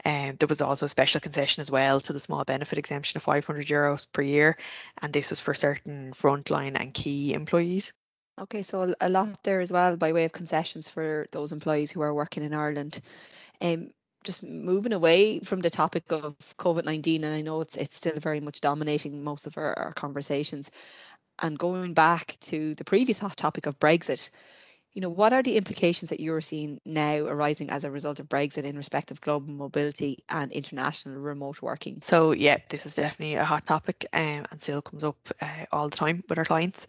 Um, 0.05 0.35
there 0.39 0.47
was 0.47 0.61
also 0.61 0.85
a 0.85 0.89
special 0.89 1.19
concession 1.19 1.61
as 1.61 1.71
well 1.71 1.99
to 2.01 2.13
the 2.13 2.19
small 2.19 2.43
benefit 2.43 2.77
exemption 2.77 3.17
of 3.17 3.23
500 3.23 3.65
euros 3.67 4.05
per 4.11 4.21
year, 4.21 4.57
and 5.01 5.11
this 5.11 5.29
was 5.29 5.39
for 5.39 5.53
certain 5.53 6.13
frontline 6.13 6.79
and 6.79 6.93
key 6.93 7.33
employees. 7.33 7.93
Okay, 8.39 8.61
so 8.61 8.93
a 9.01 9.09
lot 9.09 9.41
there 9.43 9.59
as 9.59 9.71
well 9.71 9.97
by 9.97 10.11
way 10.11 10.23
of 10.23 10.31
concessions 10.31 10.87
for 10.87 11.25
those 11.31 11.51
employees 11.51 11.91
who 11.91 12.01
are 12.01 12.13
working 12.13 12.43
in 12.43 12.53
Ireland. 12.53 13.01
Um, 13.61 13.89
just 14.23 14.43
moving 14.43 14.93
away 14.93 15.39
from 15.39 15.61
the 15.61 15.69
topic 15.69 16.11
of 16.11 16.35
COVID 16.57 16.85
19, 16.85 17.23
and 17.23 17.33
I 17.33 17.41
know 17.41 17.61
it's, 17.61 17.75
it's 17.77 17.95
still 17.95 18.19
very 18.19 18.39
much 18.39 18.61
dominating 18.61 19.23
most 19.23 19.47
of 19.47 19.57
our, 19.57 19.77
our 19.79 19.93
conversations, 19.93 20.69
and 21.39 21.57
going 21.57 21.93
back 21.93 22.37
to 22.41 22.75
the 22.75 22.85
previous 22.85 23.19
hot 23.19 23.37
topic 23.37 23.65
of 23.65 23.79
Brexit, 23.79 24.29
you 24.93 25.01
know, 25.01 25.09
what 25.09 25.31
are 25.31 25.43
the 25.43 25.57
implications 25.57 26.09
that 26.09 26.19
you're 26.19 26.41
seeing 26.41 26.81
now 26.83 27.17
arising 27.19 27.69
as 27.69 27.83
a 27.83 27.91
result 27.91 28.19
of 28.19 28.27
Brexit 28.27 28.63
in 28.63 28.75
respect 28.75 29.11
of 29.11 29.21
global 29.21 29.53
mobility 29.53 30.23
and 30.29 30.51
international 30.51 31.19
remote 31.19 31.61
working? 31.61 31.99
So, 32.01 32.31
yeah, 32.31 32.57
this 32.69 32.87
is 32.87 32.95
definitely 32.95 33.35
a 33.35 33.45
hot 33.45 33.67
topic 33.67 34.07
um, 34.11 34.47
and 34.49 34.59
still 34.59 34.81
comes 34.81 35.03
up 35.03 35.17
uh, 35.39 35.65
all 35.71 35.89
the 35.89 35.95
time 35.95 36.23
with 36.27 36.39
our 36.39 36.45
clients. 36.45 36.87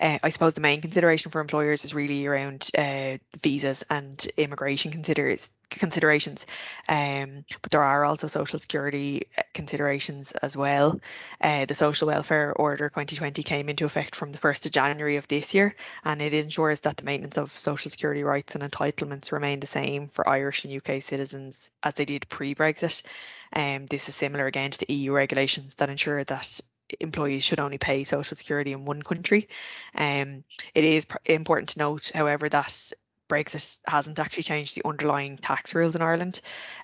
Uh, 0.00 0.18
I 0.20 0.30
suppose 0.30 0.54
the 0.54 0.62
main 0.62 0.80
consideration 0.80 1.30
for 1.30 1.40
employers 1.40 1.84
is 1.84 1.94
really 1.94 2.26
around 2.26 2.70
uh, 2.76 3.18
visas 3.40 3.84
and 3.88 4.26
immigration 4.36 4.90
considers 4.90 5.48
considerations. 5.70 6.46
Um, 6.88 7.44
but 7.62 7.70
there 7.70 7.82
are 7.82 8.04
also 8.04 8.26
social 8.26 8.58
security 8.58 9.22
uh, 9.38 9.42
considerations 9.52 10.32
as 10.32 10.56
well. 10.56 11.00
Uh, 11.40 11.64
the 11.66 11.74
Social 11.74 12.08
Welfare 12.08 12.52
Order 12.54 12.88
2020 12.88 13.42
came 13.42 13.68
into 13.68 13.84
effect 13.84 14.14
from 14.14 14.32
the 14.32 14.38
1st 14.38 14.66
of 14.66 14.72
January 14.72 15.16
of 15.16 15.28
this 15.28 15.54
year, 15.54 15.74
and 16.04 16.20
it 16.20 16.34
ensures 16.34 16.80
that 16.80 16.96
the 16.96 17.04
maintenance 17.04 17.38
of 17.38 17.58
social 17.58 17.90
security 17.90 18.22
rights 18.22 18.54
and 18.54 18.64
entitlements 18.64 19.32
remain 19.32 19.60
the 19.60 19.66
same 19.66 20.08
for 20.08 20.28
Irish 20.28 20.64
and 20.64 20.74
UK 20.74 21.02
citizens 21.02 21.70
as 21.82 21.94
they 21.94 22.04
did 22.04 22.28
pre-Brexit. 22.28 23.02
Um, 23.52 23.86
this 23.86 24.08
is 24.08 24.16
similar 24.16 24.46
again 24.46 24.70
to 24.72 24.78
the 24.78 24.92
EU 24.92 25.12
regulations 25.12 25.76
that 25.76 25.90
ensure 25.90 26.24
that 26.24 26.60
employees 27.00 27.44
should 27.44 27.60
only 27.60 27.78
pay 27.78 28.04
social 28.04 28.36
security 28.36 28.72
in 28.72 28.84
one 28.84 29.02
country. 29.02 29.48
Um, 29.94 30.44
it 30.74 30.84
is 30.84 31.06
important 31.24 31.70
to 31.70 31.78
note, 31.78 32.10
however, 32.14 32.48
that 32.48 32.92
Brexit 33.34 33.80
hasn't 33.86 34.18
actually 34.18 34.44
changed 34.44 34.76
the 34.76 34.86
underlying 34.88 35.38
tax 35.38 35.74
rules 35.74 35.96
in 35.96 36.02
Ireland. 36.02 36.40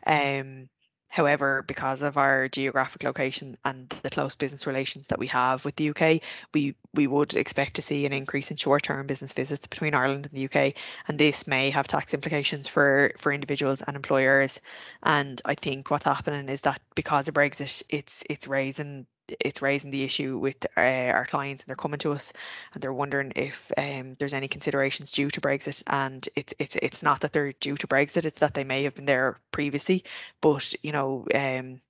Um, 0.06 0.68
However, 1.10 1.64
because 1.66 2.02
of 2.02 2.16
our 2.16 2.48
geographic 2.48 3.02
location 3.02 3.56
and 3.64 3.88
the 4.02 4.10
close 4.10 4.36
business 4.36 4.64
relations 4.64 5.08
that 5.08 5.18
we 5.18 5.26
have 5.26 5.64
with 5.64 5.74
the 5.74 5.90
UK, 5.90 6.22
we, 6.54 6.76
we 6.94 7.08
would 7.08 7.34
expect 7.34 7.74
to 7.74 7.82
see 7.82 8.06
an 8.06 8.12
increase 8.12 8.52
in 8.52 8.56
short-term 8.56 9.08
business 9.08 9.32
visits 9.32 9.66
between 9.66 9.92
Ireland 9.92 10.28
and 10.30 10.34
the 10.36 10.44
UK, 10.44 10.76
and 11.08 11.18
this 11.18 11.48
may 11.48 11.70
have 11.70 11.88
tax 11.88 12.14
implications 12.14 12.68
for, 12.68 13.10
for 13.18 13.32
individuals 13.32 13.82
and 13.82 13.96
employers. 13.96 14.60
And 15.02 15.42
I 15.44 15.56
think 15.56 15.90
what's 15.90 16.04
happening 16.04 16.48
is 16.48 16.60
that 16.60 16.80
because 16.94 17.26
of 17.26 17.34
Brexit, 17.34 17.82
it's 17.88 18.22
it's 18.30 18.46
raising 18.46 19.08
it's 19.40 19.62
raising 19.62 19.90
the 19.90 20.04
issue 20.04 20.38
with 20.38 20.66
uh, 20.76 20.80
our 20.80 21.26
clients 21.26 21.62
and 21.62 21.68
they're 21.68 21.76
coming 21.76 21.98
to 22.00 22.12
us 22.12 22.32
and 22.74 22.82
they're 22.82 22.92
wondering 22.92 23.32
if 23.36 23.70
um, 23.76 24.16
there's 24.18 24.34
any 24.34 24.48
considerations 24.48 25.12
due 25.12 25.30
to 25.30 25.40
Brexit 25.40 25.82
and 25.86 26.28
it's 26.36 26.54
it's 26.58 26.76
it's 26.76 27.02
not 27.02 27.20
that 27.20 27.32
they're 27.32 27.52
due 27.52 27.76
to 27.76 27.86
Brexit 27.86 28.24
it's 28.24 28.40
that 28.40 28.54
they 28.54 28.64
may 28.64 28.84
have 28.84 28.94
been 28.94 29.04
there 29.06 29.38
previously 29.52 30.04
but 30.40 30.74
you 30.82 30.92
know 30.92 31.26
um, 31.34 31.80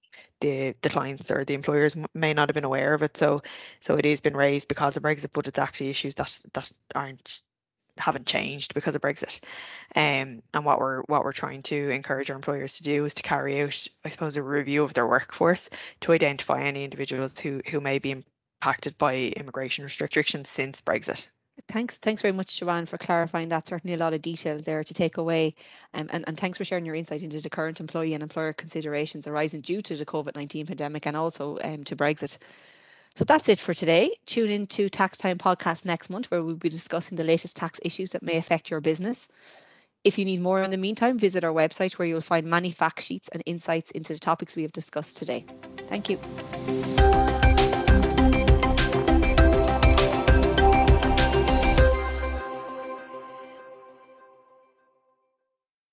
the 0.41 0.75
the 0.83 0.91
clients 0.91 1.31
or 1.31 1.45
the 1.45 1.55
employers 1.55 1.97
may 2.15 2.33
not 2.33 2.49
have 2.49 2.55
been 2.55 2.65
aware 2.65 2.95
of 2.95 3.03
it 3.03 3.17
so 3.17 3.41
so 3.81 3.97
it 3.97 4.05
has 4.05 4.21
been 4.21 4.37
raised 4.37 4.69
because 4.69 4.97
of 4.97 5.03
Brexit 5.03 5.31
but 5.33 5.47
it's 5.47 5.59
actually 5.59 5.91
issues 5.91 6.15
that 6.17 6.41
that 6.55 6.73
aren't 6.95 7.43
haven't 7.99 8.27
changed 8.27 8.75
because 8.75 8.95
of 8.95 9.03
Brexit. 9.03 9.41
Um, 9.97 10.43
and 10.55 10.65
what 10.65 10.79
we're 10.79 11.03
what 11.03 11.25
we're 11.25 11.33
trying 11.33 11.63
to 11.65 11.91
encourage 11.91 12.31
our 12.31 12.37
employers 12.37 12.79
to 12.79 12.83
do 12.83 13.05
is 13.05 13.15
to 13.15 13.23
carry 13.23 13.61
out, 13.61 13.87
I 14.05 14.09
suppose, 14.09 14.37
a 14.37 14.43
review 14.43 14.83
of 14.83 14.95
their 14.95 15.07
workforce 15.07 15.69
to 16.01 16.13
identify 16.13 16.63
any 16.63 16.85
individuals 16.85 17.39
who 17.39 17.61
who 17.69 17.81
may 17.81 17.99
be 17.99 18.11
impacted 18.11 18.99
by 18.99 19.17
immigration 19.37 19.85
restrictions 19.85 20.49
since 20.49 20.81
Brexit. 20.81 21.31
Thanks, 21.69 21.99
thanks 21.99 22.23
very 22.23 22.33
much, 22.33 22.59
Joanne, 22.59 22.87
for 22.87 22.99
clarifying 22.99 23.49
that. 23.51 23.69
Certainly 23.69 23.95
a 23.95 23.99
lot 23.99 24.15
of 24.15 24.23
detail 24.23 24.59
there 24.59 24.83
to 24.83 24.95
take 24.95 25.17
away. 25.19 25.55
Um, 25.95 26.09
and, 26.13 26.25
and 26.27 26.37
thanks 26.37 26.59
for 26.59 26.65
sharing 26.65 26.87
your 26.87 26.95
insight 26.95 27.23
into 27.23 27.41
the 27.41 27.51
current 27.51 27.81
employee 27.81 28.15
and 28.15 28.23
employer 28.23 28.53
considerations 28.53 29.27
arising 29.27 29.61
due 29.61 29.83
to 29.83 29.97
the 29.97 30.07
COVID 30.07 30.37
19 30.37 30.67
pandemic 30.67 31.07
and 31.07 31.17
also 31.17 31.59
um, 31.63 31.85
to 31.85 31.97
Brexit. 31.97 32.39
So 33.17 33.25
that's 33.25 33.49
it 33.49 33.59
for 33.59 33.75
today. 33.75 34.17
Tune 34.27 34.51
in 34.51 34.67
to 34.69 34.89
Tax 34.89 35.19
Time 35.19 35.39
podcast 35.39 35.85
next 35.85 36.11
month, 36.11 36.31
where 36.31 36.43
we'll 36.43 36.55
be 36.55 36.69
discussing 36.69 37.17
the 37.17 37.25
latest 37.25 37.57
tax 37.57 37.81
issues 37.85 38.13
that 38.13 38.23
may 38.23 38.37
affect 38.37 38.71
your 38.71 38.81
business. 38.81 39.29
If 40.05 40.19
you 40.19 40.25
need 40.25 40.41
more 40.41 40.63
in 40.63 40.71
the 40.71 40.79
meantime, 40.79 41.19
visit 41.19 41.45
our 41.45 41.53
website 41.53 41.95
where 41.95 42.09
you'll 42.09 42.23
find 42.23 42.47
many 42.47 42.71
fact 42.71 43.03
sheets 43.03 43.29
and 43.29 43.43
insights 43.45 43.91
into 43.91 44.15
the 44.15 44.19
topics 44.19 44.57
we 44.57 44.63
have 44.63 44.73
discussed 44.73 45.19
today. 45.19 45.45
Thank 45.89 46.09
you. 46.09 47.10